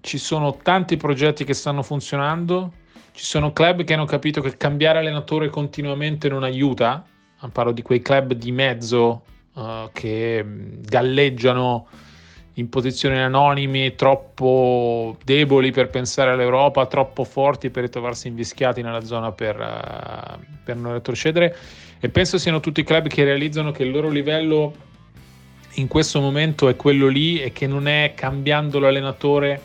ci 0.00 0.18
sono 0.18 0.56
tanti 0.56 0.96
progetti 0.96 1.44
che 1.44 1.54
stanno 1.54 1.82
funzionando, 1.82 2.72
ci 3.12 3.24
sono 3.24 3.52
club 3.52 3.84
che 3.84 3.92
hanno 3.92 4.06
capito 4.06 4.40
che 4.40 4.56
cambiare 4.56 4.98
allenatore 4.98 5.50
continuamente 5.50 6.28
non 6.28 6.42
aiuta, 6.42 7.04
parlo 7.52 7.72
di 7.72 7.82
quei 7.82 8.00
club 8.00 8.32
di 8.32 8.50
mezzo 8.50 9.22
uh, 9.60 9.90
che 9.92 10.44
galleggiano 10.46 11.86
in 12.54 12.68
posizioni 12.68 13.18
anonime, 13.18 13.94
troppo 13.94 15.16
deboli 15.24 15.70
per 15.70 15.88
pensare 15.88 16.30
all'Europa, 16.30 16.86
troppo 16.86 17.24
forti 17.24 17.70
per 17.70 17.84
ritrovarsi 17.84 18.28
invischiati 18.28 18.82
nella 18.82 19.04
zona 19.04 19.32
per, 19.32 19.56
uh, 19.58 20.44
per 20.64 20.76
non 20.76 20.92
retrocedere. 20.92 21.56
E 22.00 22.08
penso 22.08 22.38
siano 22.38 22.60
tutti 22.60 22.82
club 22.82 23.06
che 23.08 23.24
realizzano 23.24 23.70
che 23.72 23.82
il 23.82 23.90
loro 23.90 24.08
livello 24.08 24.88
in 25.74 25.86
questo 25.86 26.20
momento 26.20 26.68
è 26.68 26.76
quello 26.76 27.06
lì 27.06 27.40
e 27.40 27.52
che 27.52 27.66
non 27.66 27.86
è 27.86 28.12
cambiando 28.16 28.78
l'allenatore 28.78 29.60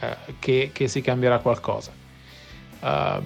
uh, 0.00 0.32
che, 0.38 0.70
che, 0.72 0.88
si 0.88 1.00
cambierà 1.00 1.38
qualcosa. 1.38 1.92
Uh, 2.80 3.22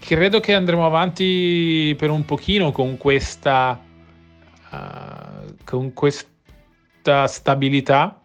credo 0.00 0.40
che 0.40 0.54
andremo 0.54 0.84
avanti 0.84 1.94
per 1.96 2.10
un 2.10 2.24
pochino 2.24 2.72
con 2.72 2.96
questa, 2.96 3.80
uh, 4.74 5.54
con 5.64 5.92
questa 5.92 7.26
stabilità. 7.26 8.20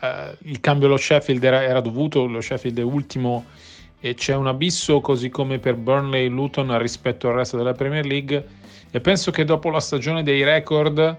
Uh, 0.00 0.36
il 0.48 0.60
cambio 0.60 0.88
allo 0.88 0.96
Sheffield 0.96 1.42
era, 1.44 1.62
era, 1.62 1.80
dovuto, 1.80 2.26
lo 2.26 2.40
Sheffield 2.40 2.78
è 2.78 2.82
ultimo 2.82 3.44
e 4.00 4.14
c'è 4.14 4.34
un 4.34 4.48
abisso 4.48 5.00
così 5.00 5.28
come 5.28 5.58
per 5.58 5.76
Burnley 5.76 6.24
e 6.24 6.28
Luton 6.28 6.76
rispetto 6.78 7.28
al 7.28 7.34
resto 7.34 7.56
della 7.56 7.72
Premier 7.72 8.04
League 8.04 8.46
e 8.90 9.00
penso 9.00 9.30
che 9.30 9.44
dopo 9.44 9.70
la 9.70 9.78
stagione 9.78 10.24
dei 10.24 10.42
record 10.42 11.18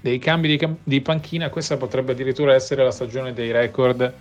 dei 0.00 0.18
cambi 0.18 0.56
di, 0.56 0.68
di 0.82 1.00
panchina 1.02 1.50
questa 1.50 1.76
potrebbe 1.76 2.12
addirittura 2.12 2.54
essere 2.54 2.82
la 2.82 2.90
stagione 2.90 3.34
dei 3.34 3.50
record 3.50 4.14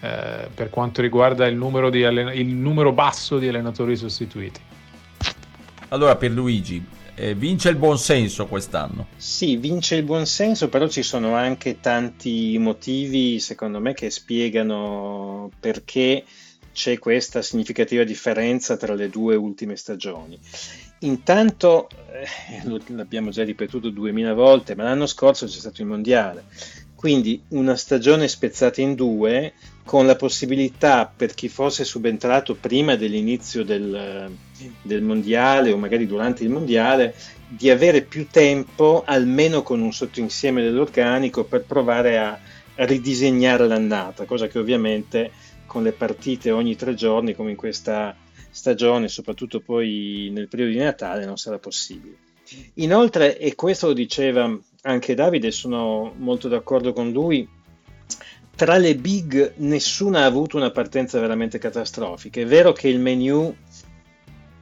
eh, 0.00 0.48
per 0.52 0.68
quanto 0.68 1.00
riguarda 1.00 1.46
il 1.46 1.54
numero, 1.54 1.88
di 1.88 2.02
allen- 2.02 2.34
il 2.34 2.48
numero 2.48 2.90
basso 2.90 3.38
di 3.38 3.46
allenatori 3.46 3.94
sostituiti. 3.94 4.60
Allora 5.90 6.16
per 6.16 6.32
Luigi, 6.32 6.84
eh, 7.14 7.34
vince 7.34 7.68
il 7.68 7.76
buonsenso 7.76 8.46
quest'anno. 8.46 9.08
Sì, 9.16 9.56
vince 9.56 9.96
il 9.96 10.04
buonsenso, 10.04 10.68
però 10.68 10.88
ci 10.88 11.02
sono 11.02 11.34
anche 11.34 11.80
tanti 11.80 12.56
motivi, 12.58 13.38
secondo 13.40 13.80
me, 13.80 13.94
che 13.94 14.10
spiegano 14.10 15.50
perché 15.60 16.24
c'è 16.72 16.98
questa 16.98 17.42
significativa 17.42 18.02
differenza 18.04 18.76
tra 18.76 18.94
le 18.94 19.10
due 19.10 19.36
ultime 19.36 19.76
stagioni. 19.76 20.38
Intanto, 21.00 21.88
eh, 22.12 22.82
l'abbiamo 22.94 23.30
già 23.30 23.44
ripetuto 23.44 23.90
duemila 23.90 24.34
volte, 24.34 24.74
ma 24.74 24.84
l'anno 24.84 25.06
scorso 25.06 25.46
c'è 25.46 25.58
stato 25.58 25.82
il 25.82 25.88
mondiale, 25.88 26.44
quindi 26.94 27.42
una 27.48 27.76
stagione 27.76 28.28
spezzata 28.28 28.80
in 28.80 28.94
due 28.94 29.54
con 29.92 30.06
la 30.06 30.16
possibilità 30.16 31.04
per 31.14 31.34
chi 31.34 31.50
fosse 31.50 31.84
subentrato 31.84 32.54
prima 32.54 32.96
dell'inizio 32.96 33.62
del, 33.62 34.34
del 34.80 35.02
mondiale 35.02 35.70
o 35.70 35.76
magari 35.76 36.06
durante 36.06 36.42
il 36.44 36.48
mondiale 36.48 37.14
di 37.46 37.68
avere 37.68 38.00
più 38.00 38.26
tempo 38.30 39.02
almeno 39.04 39.62
con 39.62 39.82
un 39.82 39.92
sottoinsieme 39.92 40.62
dell'organico 40.62 41.44
per 41.44 41.66
provare 41.66 42.16
a, 42.16 42.30
a 42.30 42.84
ridisegnare 42.86 43.66
l'annata, 43.66 44.24
cosa 44.24 44.46
che 44.46 44.58
ovviamente 44.58 45.30
con 45.66 45.82
le 45.82 45.92
partite 45.92 46.50
ogni 46.50 46.74
tre 46.74 46.94
giorni 46.94 47.34
come 47.34 47.50
in 47.50 47.56
questa 47.56 48.16
stagione, 48.50 49.08
soprattutto 49.08 49.60
poi 49.60 50.30
nel 50.32 50.48
periodo 50.48 50.72
di 50.72 50.78
Natale, 50.78 51.26
non 51.26 51.36
sarà 51.36 51.58
possibile. 51.58 52.16
Inoltre, 52.76 53.36
e 53.36 53.54
questo 53.54 53.88
lo 53.88 53.92
diceva 53.92 54.58
anche 54.84 55.14
Davide, 55.14 55.50
sono 55.50 56.14
molto 56.16 56.48
d'accordo 56.48 56.94
con 56.94 57.12
lui, 57.12 57.46
tra 58.62 58.76
le 58.76 58.94
big 58.94 59.54
nessuna 59.56 60.20
ha 60.20 60.24
avuto 60.24 60.56
una 60.56 60.70
partenza 60.70 61.18
veramente 61.18 61.58
catastrofica. 61.58 62.40
È 62.40 62.46
vero 62.46 62.70
che 62.70 62.86
il 62.86 63.00
menu 63.00 63.52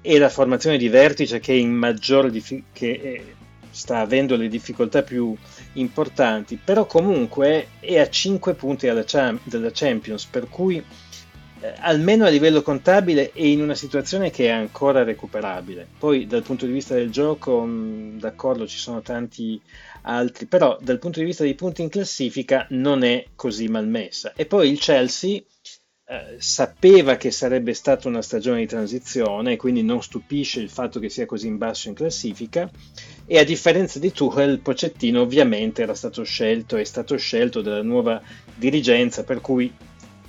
e 0.01 0.19
la 0.19 0.31
formazione 0.31 0.79
di 0.79 0.89
vertice 0.89 1.39
che, 1.39 1.53
diffi- 2.31 2.65
che 2.73 2.93
eh, 2.93 3.35
sta 3.71 3.99
avendo 3.99 4.37
le 4.37 4.49
difficoltà 4.49 5.03
più 5.03 5.37
importanti, 5.75 6.59
però 6.65 6.87
comunque 6.87 7.73
è 7.79 7.99
a 7.99 8.09
5 8.09 8.55
punti 8.55 8.87
cham- 9.05 9.39
dalla 9.43 9.71
Champions, 9.71 10.25
per 10.25 10.49
cui 10.49 10.83
almeno 11.79 12.25
a 12.25 12.29
livello 12.29 12.63
contabile 12.63 13.33
è 13.33 13.43
in 13.43 13.63
una 13.63 13.75
situazione 13.75 14.31
che 14.31 14.47
è 14.47 14.51
ancora 14.51 15.03
recuperabile. 15.03 15.87
Poi 15.99 16.27
dal 16.27 16.43
punto 16.43 16.67
di 16.67 16.73
vista 16.73 16.95
del 16.95 17.11
gioco, 17.11 17.61
mh, 17.61 18.19
d'accordo, 18.19 18.67
ci 18.67 18.79
sono 18.79 19.01
tanti 19.03 19.61
altri, 20.03 20.47
però 20.47 20.79
dal 20.81 20.99
punto 20.99 21.19
di 21.21 21.27
vista 21.27 21.45
dei 21.45 21.55
punti 21.55 21.83
in 21.83 21.89
classifica 21.89 22.67
non 22.71 23.03
è 23.03 23.27
così 23.35 23.69
malmessa. 23.69 24.33
E 24.35 24.47
poi 24.47 24.71
il 24.71 24.79
Chelsea 24.79 25.41
eh, 26.07 26.37
sapeva 26.39 27.17
che 27.17 27.31
sarebbe 27.31 27.75
stata 27.75 28.09
una 28.09 28.23
stagione 28.23 28.61
di 28.61 28.67
transizione, 28.67 29.57
quindi 29.57 29.83
non 29.83 30.03
stupisce 30.03 30.61
il 30.61 30.71
fatto 30.71 30.99
che 30.99 31.09
sia 31.09 31.27
così 31.27 31.47
in 31.47 31.59
basso 31.59 31.89
in 31.89 31.95
classifica. 31.95 32.71
E 33.27 33.39
a 33.39 33.45
differenza 33.45 33.99
di 33.99 34.11
Tuchel, 34.11 34.59
Pocettino 34.61 35.21
ovviamente 35.21 35.83
era 35.83 35.95
stato 35.95 36.25
scelto, 36.25 36.77
è 36.77 36.85
stato 36.85 37.17
scelto 37.17 37.61
dalla 37.61 37.83
nuova 37.83 38.21
dirigenza, 38.57 39.23
per 39.23 39.41
cui 39.41 39.73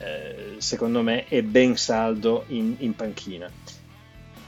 eh, 0.04 0.56
secondo 0.58 1.02
me 1.02 1.26
è 1.28 1.42
ben 1.42 1.78
saldo 1.78 2.46
in, 2.48 2.76
in 2.80 2.96
panchina. 2.96 3.50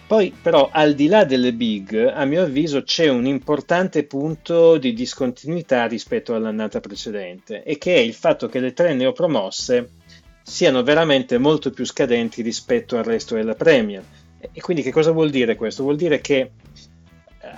Poi 0.06 0.34
però 0.40 0.70
al 0.72 0.94
di 0.96 1.08
là 1.08 1.24
delle 1.24 1.54
big, 1.54 1.96
a 2.14 2.26
mio 2.26 2.44
avviso 2.44 2.84
c'è 2.84 3.08
un 3.08 3.26
importante 3.26 4.04
punto 4.04 4.78
di 4.78 4.94
discontinuità 4.94 5.86
rispetto 5.86 6.36
all'annata 6.36 6.80
precedente 6.80 7.64
e 7.64 7.78
che 7.78 7.96
è 7.96 8.00
il 8.00 8.14
fatto 8.14 8.48
che 8.48 8.60
le 8.60 8.74
tre 8.74 8.94
neopromosse 8.94 9.90
siano 10.44 10.84
veramente 10.84 11.38
molto 11.38 11.72
più 11.72 11.86
scadenti 11.86 12.42
rispetto 12.42 12.98
al 12.98 13.06
resto 13.06 13.36
della 13.36 13.56
Premier. 13.56 14.04
E 14.40 14.60
quindi 14.60 14.84
che 14.84 14.92
cosa 14.92 15.12
vuol 15.12 15.30
dire 15.30 15.56
questo? 15.56 15.84
Vuol 15.84 15.96
dire 15.96 16.20
che 16.20 16.38
eh, 16.38 16.52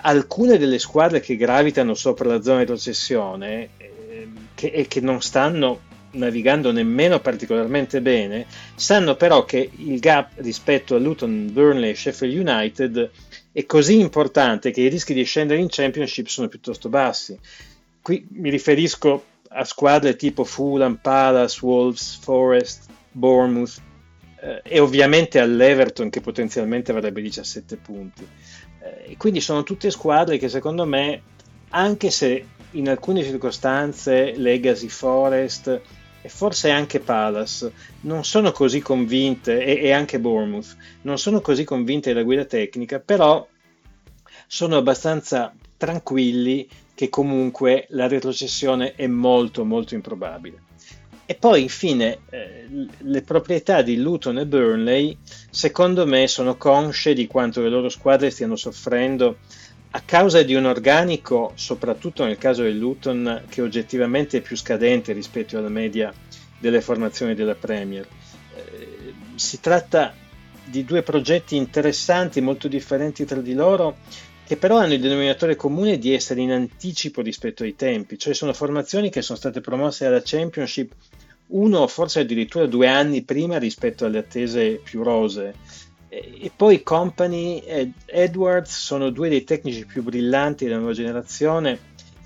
alcune 0.01 0.57
delle 0.57 0.77
squadre 0.77 1.19
che 1.19 1.35
gravitano 1.35 1.95
sopra 1.95 2.29
la 2.29 2.41
zona 2.41 2.59
di 2.63 2.71
recessione 2.71 3.69
eh, 3.77 4.29
che, 4.53 4.67
e 4.67 4.87
che 4.87 5.01
non 5.01 5.19
stanno 5.19 5.81
navigando 6.15 6.71
nemmeno 6.71 7.19
particolarmente 7.19 8.01
bene, 8.01 8.45
sanno 8.75 9.15
però 9.15 9.45
che 9.45 9.69
il 9.75 9.99
gap 9.99 10.31
rispetto 10.37 10.95
a 10.95 10.99
Luton, 10.99 11.51
Burnley 11.51 11.91
e 11.91 11.95
Sheffield 11.95 12.47
United 12.47 13.09
è 13.51 13.65
così 13.65 13.99
importante 13.99 14.71
che 14.71 14.81
i 14.81 14.89
rischi 14.89 15.13
di 15.13 15.23
scendere 15.23 15.61
in 15.61 15.67
Championship 15.69 16.27
sono 16.27 16.47
piuttosto 16.47 16.89
bassi. 16.89 17.37
Qui 18.01 18.27
mi 18.31 18.49
riferisco 18.49 19.23
a 19.49 19.63
squadre 19.63 20.15
tipo 20.15 20.43
Fulham, 20.43 20.99
Palace, 21.01 21.59
Wolves, 21.63 22.19
Forest, 22.21 22.85
Bournemouth 23.11 23.81
eh, 24.41 24.61
e 24.63 24.79
ovviamente 24.79 25.39
all'Everton 25.39 26.09
che 26.09 26.21
potenzialmente 26.21 26.91
avrebbe 26.91 27.21
17 27.21 27.77
punti. 27.77 28.27
Eh, 28.81 29.15
quindi 29.17 29.39
sono 29.39 29.63
tutte 29.63 29.89
squadre 29.89 30.37
che 30.37 30.49
secondo 30.49 30.85
me, 30.85 31.21
anche 31.69 32.11
se 32.11 32.45
in 32.71 32.89
alcune 32.89 33.23
circostanze 33.23 34.33
Legacy 34.35 34.89
Forest 34.89 35.81
e 36.25 36.29
forse 36.29 36.71
anche 36.71 37.01
Palace 37.01 37.71
non 38.01 38.25
sono 38.25 38.51
così 38.51 38.81
convinte, 38.81 39.63
e, 39.63 39.79
e 39.79 39.91
anche 39.91 40.19
Bournemouth, 40.19 40.75
non 41.03 41.19
sono 41.19 41.39
così 41.39 41.63
convinte 41.63 42.11
della 42.11 42.23
guida 42.23 42.45
tecnica, 42.45 42.99
però 42.99 43.47
sono 44.47 44.77
abbastanza 44.77 45.53
tranquilli 45.77 46.67
che 46.95 47.09
comunque 47.09 47.85
la 47.89 48.07
retrocessione 48.07 48.95
è 48.95 49.05
molto 49.05 49.65
molto 49.65 49.93
improbabile. 49.93 50.63
E 51.27 51.35
poi 51.35 51.61
infine 51.61 52.21
eh, 52.31 52.67
le 52.97 53.21
proprietà 53.21 53.83
di 53.83 53.97
Luton 53.97 54.39
e 54.39 54.47
Burnley 54.47 55.15
secondo 55.51 56.07
me 56.07 56.27
sono 56.27 56.55
consce 56.57 57.13
di 57.13 57.27
quanto 57.27 57.61
le 57.61 57.69
loro 57.69 57.89
squadre 57.89 58.31
stiano 58.31 58.55
soffrendo 58.55 59.37
a 59.95 60.01
causa 60.03 60.43
di 60.43 60.53
un 60.53 60.65
organico, 60.65 61.53
soprattutto 61.55 62.25
nel 62.25 62.37
caso 62.37 62.63
del 62.63 62.77
Luton, 62.77 63.43
che 63.47 63.61
oggettivamente 63.61 64.37
è 64.37 64.41
più 64.41 64.57
scadente 64.57 65.13
rispetto 65.13 65.57
alla 65.57 65.69
media 65.69 66.13
delle 66.59 66.81
formazioni 66.81 67.33
della 67.33 67.55
Premier. 67.55 68.05
Eh, 68.55 69.13
si 69.35 69.61
tratta 69.61 70.13
di 70.65 70.83
due 70.83 71.01
progetti 71.01 71.55
interessanti, 71.55 72.41
molto 72.41 72.67
differenti 72.67 73.23
tra 73.23 73.39
di 73.39 73.53
loro, 73.53 73.99
che 74.45 74.57
però 74.57 74.79
hanno 74.79 74.95
il 74.95 74.99
denominatore 74.99 75.55
comune 75.55 75.97
di 75.97 76.13
essere 76.13 76.41
in 76.41 76.51
anticipo 76.51 77.21
rispetto 77.21 77.63
ai 77.63 77.77
tempi, 77.77 78.19
cioè 78.19 78.33
sono 78.33 78.51
formazioni 78.51 79.09
che 79.09 79.21
sono 79.21 79.37
state 79.37 79.61
promosse 79.61 80.05
alla 80.05 80.21
Championship 80.21 80.91
uno 81.47 81.79
o 81.79 81.87
forse 81.87 82.19
addirittura 82.19 82.65
due 82.65 82.89
anni 82.89 83.21
prima 83.21 83.57
rispetto 83.57 84.03
alle 84.05 84.17
attese 84.17 84.81
più 84.83 85.03
rose 85.03 85.53
e 86.41 86.51
poi 86.55 86.83
Company 86.83 87.59
ed 87.59 87.91
Edwards 88.05 88.77
sono 88.77 89.09
due 89.09 89.29
dei 89.29 89.43
tecnici 89.43 89.85
più 89.85 90.03
brillanti 90.03 90.65
della 90.65 90.77
nuova 90.77 90.93
generazione, 90.93 91.77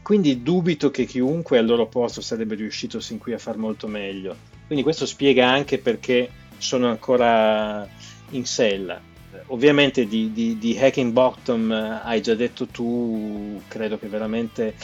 quindi 0.03 0.43
dubito 0.43 0.91
che 0.91 1.05
chiunque 1.05 1.57
al 1.57 1.65
loro 1.65 1.87
posto 1.87 2.21
sarebbe 2.21 2.55
riuscito 2.55 2.99
sin 2.99 3.17
qui 3.17 3.33
a 3.33 3.37
far 3.37 3.57
molto 3.57 3.87
meglio. 3.87 4.35
Quindi 4.65 4.83
questo 4.83 5.05
spiega 5.05 5.49
anche 5.49 5.79
perché 5.79 6.29
sono 6.57 6.89
ancora 6.89 7.87
in 8.31 8.45
sella. 8.45 9.01
Ovviamente 9.47 10.05
di, 10.07 10.31
di, 10.31 10.57
di 10.57 10.77
Hacking 10.77 11.11
Bottom 11.11 11.71
eh, 11.71 12.01
hai 12.03 12.21
già 12.21 12.35
detto 12.35 12.67
tu, 12.67 13.59
credo 13.67 13.97
che 13.97 14.07
veramente 14.07 14.75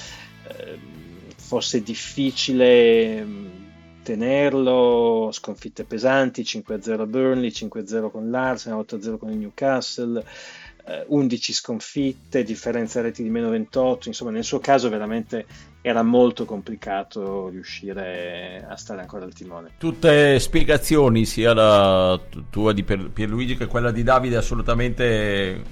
eh, 0.48 0.78
fosse 1.36 1.84
difficile 1.84 3.24
mm, 3.24 3.65
tenerlo, 4.06 5.30
sconfitte 5.32 5.84
pesanti, 5.84 6.44
5-0 6.44 7.08
Burnley, 7.08 7.50
5-0 7.50 8.12
con 8.12 8.30
l'Arsenal, 8.30 8.86
8-0 8.88 9.18
con 9.18 9.32
il 9.32 9.38
Newcastle, 9.38 10.24
eh, 10.86 11.04
11 11.08 11.54
sconfitte, 11.54 12.44
differenza 12.44 13.02
reti 13.02 13.24
di 13.24 13.30
meno 13.30 13.50
28, 13.50 14.08
insomma 14.08 14.30
nel 14.30 14.44
suo 14.44 14.60
caso 14.60 14.90
veramente 14.90 15.46
era 15.82 16.04
molto 16.04 16.46
complicato 16.46 17.50
riuscire 17.50 18.64
a 18.70 18.76
stare 18.78 19.02
ancora 19.02 19.26
al 19.26 19.34
timone. 19.34 19.72
Tutte 19.80 20.40
spiegazioni, 20.40 21.26
sia 21.26 21.54
la 21.56 22.20
tua 22.52 22.74
di 22.74 22.84
Pierluigi 22.84 23.58
che 23.58 23.66
quella 23.66 23.90
di 23.90 24.04
Davide, 24.04 24.38
assolutamente 24.38 25.64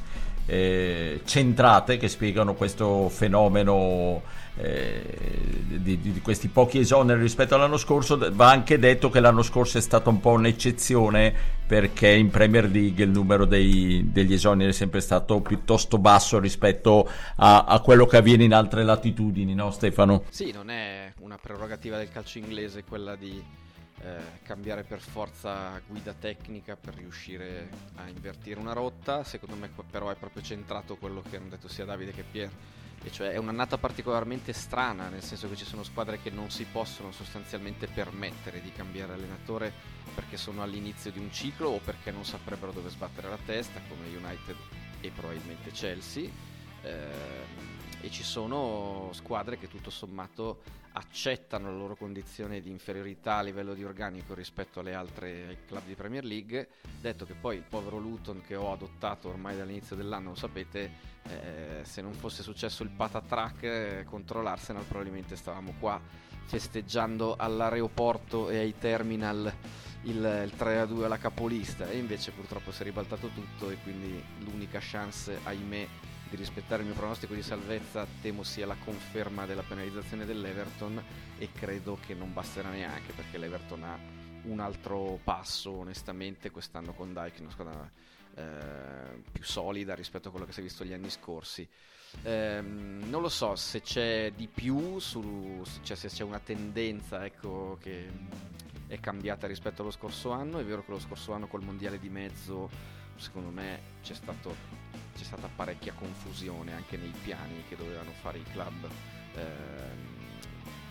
eh, 0.48 1.22
centrate, 1.24 1.98
che 1.98 2.08
spiegano 2.08 2.56
questo 2.56 3.08
fenomeno 3.10 4.22
eh, 4.26 4.42
di, 4.56 6.00
di, 6.00 6.22
questi 6.22 6.48
pochi 6.48 6.80
esoneri 6.80 7.20
rispetto 7.20 7.56
all'anno 7.56 7.78
scorso, 7.78 8.18
va 8.34 8.52
anche 8.52 8.78
detto 8.78 9.10
che 9.10 9.20
l'anno 9.20 9.42
scorso 9.42 9.80
è 9.80 9.82
stata 9.82 10.10
un 10.10 10.20
po' 10.20 10.32
un'eccezione 10.32 11.34
perché 11.66 12.10
in 12.10 12.30
Premier 12.30 12.70
League 12.70 13.04
il 13.04 13.10
numero 13.10 13.46
dei, 13.46 14.10
degli 14.12 14.34
esoneri 14.34 14.70
è 14.70 14.74
sempre 14.74 15.02
stato 15.02 15.42
piuttosto 15.42 15.98
basso 15.98 16.39
rispetto 16.39 17.10
a, 17.38 17.63
a, 17.63 17.80
quello 17.80 18.06
che 18.06 18.18
avviene 18.18 18.44
in 18.44 18.54
altre 18.54 18.84
latitudini, 18.84 19.56
no 19.56 19.72
Stefano? 19.72 20.26
Sì, 20.30 20.52
non 20.52 20.70
è 20.70 21.12
una 21.22 21.38
prerogativa 21.42 21.98
del 21.98 22.12
calcio 22.12 22.38
inglese 22.38 22.84
quella 22.84 23.16
di 23.16 23.44
eh, 24.02 24.18
cambiare 24.44 24.84
per 24.84 25.00
forza 25.00 25.82
guida 25.88 26.13
tecnica 26.13 26.76
per 26.76 26.94
riuscire 26.94 27.70
a 27.96 28.08
invertire 28.08 28.60
una 28.60 28.74
rotta, 28.74 29.24
secondo 29.24 29.56
me 29.56 29.70
però 29.89 30.12
è 30.12 30.16
proprio 30.16 30.44
centrato 30.44 30.96
quello 30.98 31.24
che 31.28 31.38
hanno 31.38 31.50
detto 31.50 31.68
sia 31.68 31.86
Davide 31.86 32.12
che 32.12 32.24
Pier 32.30 32.52
e 33.04 33.12
cioè 33.12 33.30
è 33.30 33.38
un'annata 33.38 33.78
particolarmente 33.78 34.54
strana, 34.54 35.10
nel 35.10 35.22
senso 35.22 35.50
che 35.50 35.58
ci 35.58 35.66
sono 35.66 35.84
squadre 35.84 36.22
che 36.22 36.30
non 36.30 36.50
si 36.50 36.66
possono 36.66 37.12
sostanzialmente 37.12 37.88
permettere 37.88 38.62
di 38.62 38.72
cambiare 38.72 39.13
allenatore 39.13 39.74
perché 40.16 40.38
sono 40.38 40.63
all'inizio 40.63 41.12
di 41.12 41.20
un 41.20 41.32
ciclo 41.32 41.70
o 41.70 41.80
perché 41.80 42.12
non 42.12 42.24
saprebbero 42.24 42.72
dove 42.72 42.89
sbattere 42.89 43.30
la 43.30 43.38
testa, 43.46 43.82
come 43.89 44.08
United 44.08 44.56
e 45.02 45.12
probabilmente 45.12 45.72
Chelsea. 45.72 46.30
Eh, 46.82 47.72
e 48.02 48.12
ci 48.12 48.24
sono 48.24 49.10
squadre 49.13 49.58
che 49.58 49.70
tutto 49.70 49.89
sommato 49.89 50.62
accettano 50.93 51.71
la 51.71 51.77
loro 51.77 51.95
condizione 51.95 52.62
di 52.62 52.69
inferiorità 52.69 53.38
a 53.38 53.41
livello 53.41 53.73
di 53.73 53.84
organico 53.84 54.34
rispetto 54.34 54.79
alle 54.79 54.93
altre 54.93 55.60
club 55.67 55.86
di 55.86 55.95
Premier 55.95 56.23
League. 56.23 56.69
Detto 56.99 57.25
che 57.25 57.34
poi 57.34 57.58
il 57.58 57.63
povero 57.67 57.97
Luton 57.97 58.41
che 58.41 58.56
ho 58.56 58.71
adottato 58.71 59.29
ormai 59.29 59.58
dall'inizio 59.58 59.95
dell'anno, 59.95 60.29
lo 60.29 60.36
sapete, 60.36 60.91
eh, 61.27 61.82
se 61.84 62.01
non 62.01 62.13
fosse 62.13 62.43
successo 62.43 62.84
il 62.84 62.89
patatrack 62.89 63.63
eh, 63.63 64.03
contro 64.06 64.41
l'Arsenal 64.41 64.84
probabilmente 64.84 65.36
stavamo 65.36 65.73
qua 65.79 65.99
festeggiando 66.45 67.36
all'aeroporto 67.38 68.49
e 68.49 68.58
ai 68.58 68.75
terminal 68.77 69.51
il, 70.03 70.15
il 70.15 70.53
3-2 70.58 71.03
alla 71.03 71.17
capolista 71.17 71.89
e 71.89 71.97
invece 71.97 72.32
purtroppo 72.32 72.71
si 72.71 72.82
è 72.82 72.84
ribaltato 72.86 73.29
tutto 73.29 73.69
e 73.69 73.77
quindi 73.82 74.21
l'unica 74.39 74.79
chance, 74.82 75.39
ahimè, 75.43 75.88
di 76.34 76.39
rispettare 76.39 76.82
il 76.82 76.88
mio 76.88 76.98
pronostico 76.98 77.36
di 77.36 77.43
salvezza 77.43 78.08
temo 78.19 78.41
sia 78.41 78.65
la 78.65 78.76
conferma 78.84 79.46
della 79.46 79.62
penalizzazione 79.62 80.26
dell'Everton 80.26 81.02
e 81.38 81.52
credo 81.52 82.00
che 82.04 82.15
non 82.15 82.34
basterà 82.34 82.69
neanche 82.69 83.13
perché 83.13 83.38
l'Everton 83.38 83.84
ha 83.84 84.00
un 84.46 84.60
altro 84.60 85.19
passo 85.24 85.72
onestamente 85.72 86.50
quest'anno 86.50 86.93
con 86.93 87.13
Dyke, 87.13 87.41
una 87.41 87.52
squadra 87.52 87.91
eh, 88.36 89.22
più 89.32 89.43
solida 89.43 89.93
rispetto 89.93 90.30
a 90.30 90.32
quello 90.32 90.48
che 90.48 90.54
si 90.54 90.62
è 90.62 90.63
visto 90.63 90.84
gli 90.84 90.91
anni 90.93 91.12
scorsi. 91.12 91.67
Eh, 92.24 92.62
non 92.62 93.22
lo 93.22 93.30
so 93.30 93.56
se 93.56 93.82
c'è 93.82 94.32
di 94.36 94.48
più, 94.48 94.98
su, 94.98 95.62
cioè 95.84 95.96
se 95.96 96.08
c'è 96.08 96.24
una 96.24 96.39
tendenza 96.39 97.24
ecco, 97.26 97.78
che 97.80 98.10
è 98.88 99.00
cambiata 99.00 99.46
rispetto 99.46 99.84
allo 99.84 99.91
scorso 99.91 100.32
anno. 100.32 100.58
È 100.58 100.65
vero 100.65 100.84
che 100.84 100.89
lo 100.89 101.00
scorso 101.00 101.34
anno 101.34 101.46
col 101.46 101.63
mondiale 101.63 102.00
di 102.00 102.10
mezzo, 102.10 102.72
secondo 103.17 103.50
me, 103.52 103.82
c'è 104.02 104.15
stato 104.15 104.83
c'è 105.23 105.29
stata 105.29 105.49
parecchia 105.55 105.93
confusione 105.93 106.73
anche 106.73 106.97
nei 106.97 107.13
piani 107.23 107.63
che 107.69 107.77
dovevano 107.77 108.12
fare 108.12 108.39
i 108.39 108.43
club 108.43 108.89
ehm, 109.36 110.12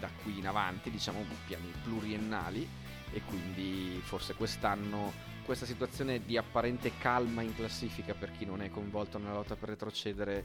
da 0.01 0.09
qui 0.23 0.39
in 0.39 0.47
avanti, 0.47 0.91
diciamo 0.91 1.23
piani 1.47 1.71
pluriennali 1.85 2.67
e 3.13 3.21
quindi 3.27 4.01
forse 4.03 4.35
quest'anno 4.35 5.13
questa 5.45 5.67
situazione 5.67 6.25
di 6.25 6.37
apparente 6.37 6.93
calma 6.99 7.43
in 7.43 7.55
classifica 7.55 8.15
per 8.15 8.33
chi 8.33 8.45
non 8.45 8.63
è 8.63 8.71
coinvolto 8.71 9.19
nella 9.19 9.35
lotta 9.35 9.57
per 9.57 9.71
retrocedere 9.71 10.45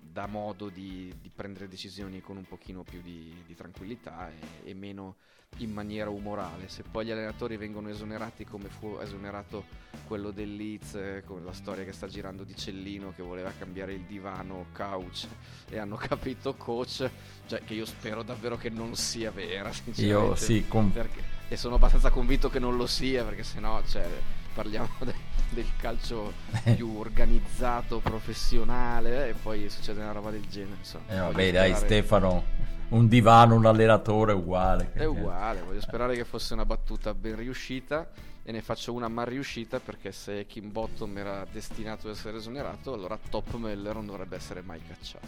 dà 0.00 0.26
modo 0.26 0.68
di, 0.68 1.12
di 1.20 1.30
prendere 1.34 1.68
decisioni 1.68 2.20
con 2.20 2.36
un 2.36 2.44
pochino 2.44 2.82
più 2.82 3.00
di, 3.00 3.34
di 3.46 3.54
tranquillità 3.54 4.30
e, 4.30 4.70
e 4.70 4.74
meno 4.74 5.16
in 5.58 5.70
maniera 5.70 6.08
umorale. 6.08 6.68
Se 6.68 6.82
poi 6.82 7.06
gli 7.06 7.10
allenatori 7.10 7.56
vengono 7.56 7.88
esonerati 7.90 8.44
come 8.44 8.68
fu 8.68 8.98
esonerato 9.00 9.64
quello 10.06 10.30
del 10.30 10.54
Leeds, 10.54 10.94
eh, 10.94 11.22
con 11.26 11.44
la 11.44 11.52
storia 11.52 11.84
che 11.84 11.92
sta 11.92 12.06
girando 12.06 12.44
di 12.44 12.56
Cellino 12.56 13.12
che 13.14 13.22
voleva 13.22 13.52
cambiare 13.56 13.92
il 13.92 14.02
divano, 14.02 14.66
couch 14.72 15.26
e 15.68 15.78
hanno 15.78 15.96
capito 16.00 16.54
coach, 16.54 17.08
cioè 17.46 17.62
che 17.64 17.74
io 17.74 17.84
spero 17.84 18.22
davvero 18.22 18.56
che 18.56 18.70
non 18.70 18.94
sia 18.96 19.30
vera, 19.30 19.70
Io 19.96 20.34
sì, 20.34 20.66
con... 20.66 20.90
perché, 20.90 21.22
e 21.52 21.56
sono 21.58 21.74
abbastanza 21.74 22.08
convinto 22.08 22.48
che 22.48 22.58
non 22.58 22.76
lo 22.76 22.86
sia, 22.86 23.24
perché 23.24 23.42
sennò 23.42 23.82
cioè, 23.86 24.08
parliamo 24.54 24.88
de, 25.04 25.14
del 25.50 25.66
calcio 25.76 26.32
più 26.74 26.98
organizzato, 26.98 27.98
professionale 27.98 29.28
e 29.28 29.34
poi 29.34 29.68
succede 29.68 30.00
una 30.00 30.12
roba 30.12 30.30
del 30.30 30.46
genere. 30.48 30.76
Insomma, 30.78 31.04
eh, 31.08 31.18
vabbè, 31.18 31.52
dai 31.52 31.74
Stefano 31.74 32.70
un 32.88 33.06
divano, 33.06 33.54
un 33.54 33.66
allenatore 33.66 34.32
uguale. 34.32 34.92
È 34.94 35.04
uguale, 35.04 35.60
voglio 35.60 35.82
sperare 35.82 36.14
che 36.14 36.24
fosse 36.24 36.54
una 36.54 36.64
battuta 36.64 37.12
ben 37.12 37.36
riuscita 37.36 38.08
e 38.42 38.50
ne 38.50 38.62
faccio 38.62 38.94
una 38.94 39.08
mal 39.08 39.26
riuscita 39.26 39.78
perché 39.78 40.10
se 40.10 40.46
Kim 40.46 40.72
Bottom 40.72 41.18
era 41.18 41.46
destinato 41.50 42.08
ad 42.08 42.14
essere 42.14 42.38
esonerato, 42.38 42.94
allora 42.94 43.18
Top 43.28 43.54
Meller 43.56 43.94
non 43.94 44.06
dovrebbe 44.06 44.36
essere 44.36 44.62
mai 44.62 44.80
cacciato. 44.86 45.26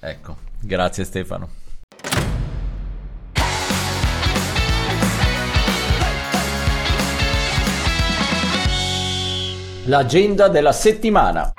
Ecco, 0.00 0.36
grazie 0.60 1.04
Stefano. 1.04 1.71
L'agenda 9.86 10.46
della 10.46 10.70
settimana. 10.70 11.54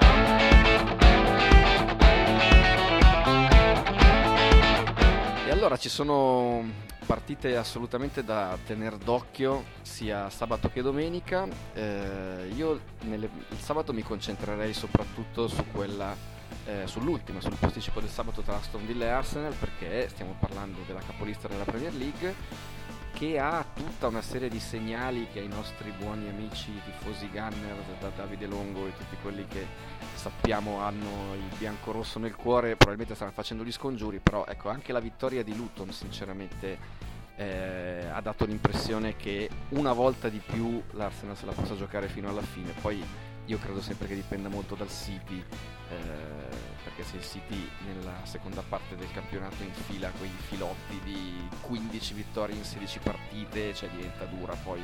Allora, 5.63 5.77
ci 5.77 5.89
sono 5.89 6.62
partite 7.05 7.55
assolutamente 7.55 8.23
da 8.23 8.57
tenere 8.65 8.97
d'occhio 8.97 9.63
sia 9.81 10.29
sabato 10.29 10.69
che 10.69 10.81
domenica. 10.81 11.47
Eh, 11.73 12.51
io 12.53 12.79
nelle, 13.01 13.29
il 13.49 13.59
sabato 13.59 13.91
mi 13.91 14.03
concentrerei 14.03 14.73
soprattutto 14.73 15.47
su 15.47 15.63
quella, 15.71 16.15
eh, 16.65 16.81
sull'ultima, 16.86 17.41
sul 17.41 17.55
posticipo 17.57 18.01
del 18.01 18.09
sabato 18.09 18.41
tra 18.41 18.55
Aston 18.55 18.86
Villa 18.86 19.05
e 19.05 19.09
Arsenal 19.09 19.53
perché 19.53 20.09
stiamo 20.09 20.36
parlando 20.38 20.79
della 20.86 21.01
capolista 21.05 21.47
della 21.47 21.63
Premier 21.63 21.93
League 21.93 22.36
che 23.13 23.39
ha 23.39 23.63
tutta 23.73 24.08
una 24.08 24.21
serie 24.21 24.49
di 24.49 24.60
segnali 24.60 25.28
che 25.32 25.39
i 25.39 25.47
nostri 25.47 25.93
buoni 25.97 26.28
amici 26.28 26.71
tifosi 26.84 27.30
Gunner, 27.30 27.76
da 27.99 28.10
Davide 28.10 28.47
Longo 28.47 28.88
e 28.88 28.93
tutti 28.97 29.15
quelli 29.21 29.45
che 29.47 29.65
sappiamo 30.15 30.80
hanno 30.80 31.36
il 31.36 31.58
bianco-rosso 31.58 32.17
nel 32.19 32.36
cuore, 32.36 32.76
probabilmente 32.76 33.15
stanno 33.15 33.32
facendo 33.32 33.63
gli 33.63 33.71
scongiuri, 33.71 34.19
però 34.19 34.45
ecco 34.45 34.69
anche 34.69 34.91
la 34.91 34.99
vittoria 34.99 35.43
di 35.43 35.56
Luton 35.56 35.91
sinceramente 35.91 36.78
eh, 37.36 38.08
ha 38.12 38.21
dato 38.21 38.45
l'impressione 38.45 39.15
che 39.15 39.49
una 39.69 39.93
volta 39.93 40.30
di 40.30 40.39
più 40.39 40.82
l'Arsenal 40.91 41.38
se 41.38 41.45
la 41.45 41.54
possa 41.54 41.76
giocare 41.76 42.08
fino 42.08 42.30
alla 42.30 42.41
fine, 42.41 42.73
poi 42.82 43.04
io 43.45 43.58
credo 43.58 43.82
sempre 43.82 44.08
che 44.08 44.15
dipenda 44.15 44.47
molto 44.47 44.75
dal 44.75 44.89
City, 44.89 45.43
eh, 45.89 45.95
perché 46.84 47.03
se 47.03 47.17
il 47.17 47.23
City 47.23 47.69
nella 47.86 48.23
seconda 48.23 48.62
parte 48.62 48.95
del 48.95 49.12
campionato 49.12 49.63
infila 49.63 50.10
quei 50.12 50.32
filotti 50.47 50.99
di 51.03 51.47
15 51.62 52.13
vittorie 52.13 52.56
in 52.56 52.63
16 52.63 52.99
partite, 52.99 53.73
cioè 53.73 53.89
diventa 53.89 54.25
dura 54.25 54.56
poi 54.56 54.82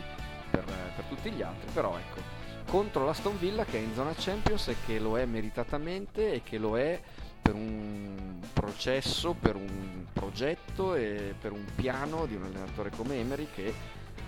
per, 0.50 0.66
per 0.66 1.06
tutti 1.06 1.32
gli 1.32 1.42
altri, 1.42 1.70
però 1.72 1.98
ecco, 1.98 2.22
contro 2.66 3.06
l'Aston 3.06 3.38
Villa 3.40 3.64
che 3.64 3.78
è 3.78 3.82
in 3.82 3.94
zona 3.94 4.14
Champions 4.16 4.68
e 4.68 4.76
che 4.86 5.00
lo 5.00 5.18
è 5.18 5.26
meritatamente 5.26 6.34
e 6.34 6.44
che 6.44 6.58
lo 6.58 6.78
è 6.78 7.00
per 7.42 7.56
un 7.56 8.40
processo, 8.52 9.34
per 9.34 9.56
un 9.56 10.06
progetto 10.12 10.96
e 10.96 11.34
per 11.40 11.54
un 11.54 11.66
piano 11.76 12.26
di 12.26 12.36
un 12.36 12.44
allenatore 12.44 12.92
come 12.92 13.16
Emery 13.16 13.48
che 13.54 13.68
è 13.68 13.74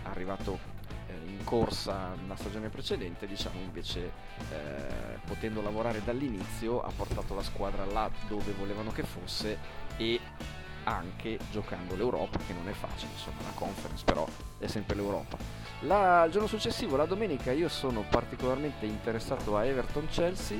arrivato 0.03 0.70
corsa 1.43 2.15
la 2.27 2.35
stagione 2.35 2.69
precedente, 2.69 3.27
diciamo 3.27 3.59
invece 3.59 4.11
eh, 4.51 5.19
potendo 5.25 5.61
lavorare 5.61 6.03
dall'inizio 6.03 6.81
ha 6.81 6.91
portato 6.95 7.33
la 7.35 7.43
squadra 7.43 7.85
là 7.85 8.09
dove 8.27 8.51
volevano 8.53 8.91
che 8.91 9.03
fosse 9.03 9.57
e 9.97 10.19
anche 10.83 11.37
giocando 11.51 11.95
l'Europa, 11.95 12.39
che 12.39 12.53
non 12.53 12.67
è 12.67 12.73
facile, 12.73 13.11
insomma 13.11 13.41
la 13.43 13.53
conference 13.53 14.03
però 14.03 14.25
è 14.57 14.67
sempre 14.67 14.95
l'Europa. 14.95 15.37
La, 15.81 16.23
il 16.25 16.31
giorno 16.31 16.47
successivo, 16.47 16.95
la 16.95 17.05
domenica, 17.05 17.51
io 17.51 17.69
sono 17.69 18.03
particolarmente 18.09 18.85
interessato 18.85 19.57
a 19.57 19.65
Everton-Chelsea, 19.65 20.59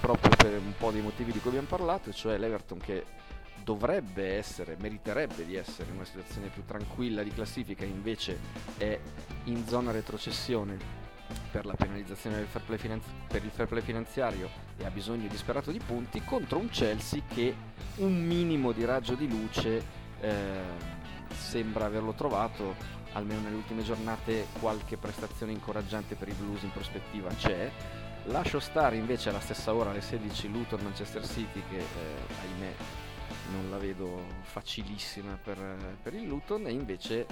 proprio 0.00 0.30
per 0.36 0.58
un 0.58 0.74
po' 0.76 0.90
dei 0.90 1.00
motivi 1.02 1.32
di 1.32 1.38
cui 1.38 1.50
abbiamo 1.50 1.68
parlato, 1.68 2.12
cioè 2.12 2.38
l'Everton 2.38 2.78
che 2.78 3.04
dovrebbe 3.62 4.36
essere, 4.36 4.76
meriterebbe 4.78 5.44
di 5.44 5.56
essere 5.56 5.90
in 5.90 5.96
una 5.96 6.04
situazione 6.04 6.48
più 6.48 6.64
tranquilla 6.64 7.22
di 7.22 7.30
classifica, 7.30 7.84
invece 7.84 8.38
è 8.76 8.98
in 9.44 9.66
zona 9.66 9.90
retrocessione 9.90 11.00
per 11.50 11.64
la 11.64 11.74
penalizzazione 11.74 12.36
del 12.36 12.46
fair 12.46 12.64
play 12.64 12.78
finanzi- 12.78 13.10
per 13.26 13.44
il 13.44 13.50
fair 13.50 13.68
play 13.68 13.82
finanziario 13.82 14.50
e 14.76 14.84
ha 14.84 14.90
bisogno 14.90 15.28
disperato 15.28 15.70
di 15.70 15.78
punti 15.78 16.22
contro 16.22 16.58
un 16.58 16.68
Chelsea 16.68 17.22
che 17.26 17.54
un 17.96 18.22
minimo 18.24 18.72
di 18.72 18.84
raggio 18.84 19.14
di 19.14 19.28
luce 19.28 19.82
eh, 20.20 20.60
sembra 21.32 21.86
averlo 21.86 22.12
trovato 22.12 23.00
almeno 23.12 23.40
nelle 23.42 23.56
ultime 23.56 23.82
giornate 23.82 24.46
qualche 24.58 24.96
prestazione 24.96 25.52
incoraggiante 25.52 26.14
per 26.14 26.28
i 26.28 26.32
Blues 26.32 26.62
in 26.62 26.72
prospettiva 26.72 27.28
c'è. 27.34 27.70
Lascio 28.26 28.60
stare 28.60 28.96
invece 28.96 29.30
alla 29.30 29.40
stessa 29.40 29.74
ora 29.74 29.90
alle 29.90 30.00
16 30.00 30.50
Luton 30.50 30.80
Manchester 30.82 31.26
City 31.26 31.62
che 31.68 31.78
eh, 31.78 31.84
ahimè 32.42 32.74
non 33.50 33.70
la 33.70 33.78
vedo 33.78 34.24
facilissima 34.42 35.38
per, 35.42 35.58
per, 36.02 36.14
il 36.14 36.26
Luton 36.26 36.66
e 36.66 36.70
invece 36.70 37.26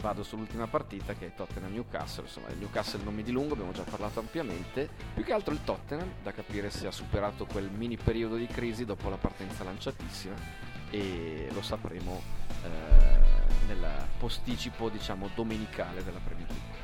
vado 0.00 0.22
sull'ultima 0.22 0.66
partita 0.66 1.14
che 1.14 1.26
è 1.26 1.34
Tottenham 1.34 1.72
Newcastle 1.72 2.24
insomma 2.24 2.48
il 2.48 2.58
Newcastle 2.58 3.02
non 3.04 3.14
mi 3.14 3.22
dilungo 3.22 3.54
abbiamo 3.54 3.72
già 3.72 3.84
parlato 3.84 4.20
ampiamente. 4.20 4.88
Più 5.14 5.24
che 5.24 5.32
altro 5.32 5.52
il 5.52 5.60
Tottenham 5.64 6.10
da 6.22 6.32
capire 6.32 6.70
se 6.70 6.86
ha 6.86 6.92
superato 6.92 7.46
quel 7.46 7.70
mini 7.70 7.96
periodo 7.96 8.36
di 8.36 8.46
crisi 8.46 8.84
dopo 8.84 9.08
la 9.08 9.16
partenza 9.16 9.64
lanciatissima 9.64 10.34
e 10.90 11.48
lo 11.52 11.62
sapremo 11.62 12.20
eh, 12.64 13.66
nel 13.66 13.86
posticipo 14.18 14.88
diciamo 14.88 15.30
domenicale 15.34 16.04
della 16.04 16.20
Premier 16.22 16.48
League. 16.48 16.80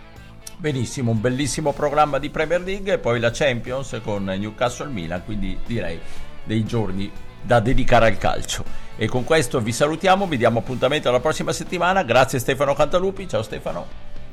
Benissimo, 0.56 1.12
un 1.12 1.20
bellissimo 1.20 1.72
programma 1.72 2.18
di 2.18 2.30
Premier 2.30 2.60
League 2.60 2.94
e 2.94 2.98
poi 2.98 3.20
la 3.20 3.30
Champions 3.30 4.00
con 4.02 4.24
Newcastle 4.24 4.88
Milan, 4.88 5.24
quindi 5.24 5.56
direi 5.64 6.00
dei 6.42 6.64
giorni 6.64 7.08
da 7.42 7.60
dedicare 7.60 8.06
al 8.06 8.18
calcio. 8.18 8.64
E 8.96 9.06
con 9.06 9.24
questo 9.24 9.60
vi 9.60 9.72
salutiamo, 9.72 10.26
vi 10.26 10.36
diamo 10.36 10.58
appuntamento 10.58 11.08
alla 11.08 11.20
prossima 11.20 11.52
settimana. 11.52 12.02
Grazie 12.02 12.38
Stefano 12.38 12.74
Cantalupi, 12.74 13.28
ciao 13.28 13.42
Stefano. 13.42 13.86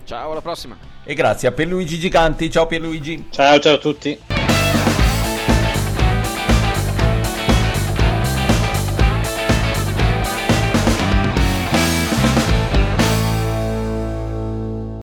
Ciao, 0.06 0.32
alla 0.32 0.42
prossima. 0.42 0.78
E 1.04 1.14
grazie 1.14 1.48
a 1.48 1.52
Pierluigi 1.52 2.00
Giganti, 2.00 2.50
ciao 2.50 2.66
Pierluigi. 2.66 3.28
Ciao, 3.32 3.60
ciao 3.60 3.76
a 3.76 3.78
tutti. 3.78 4.45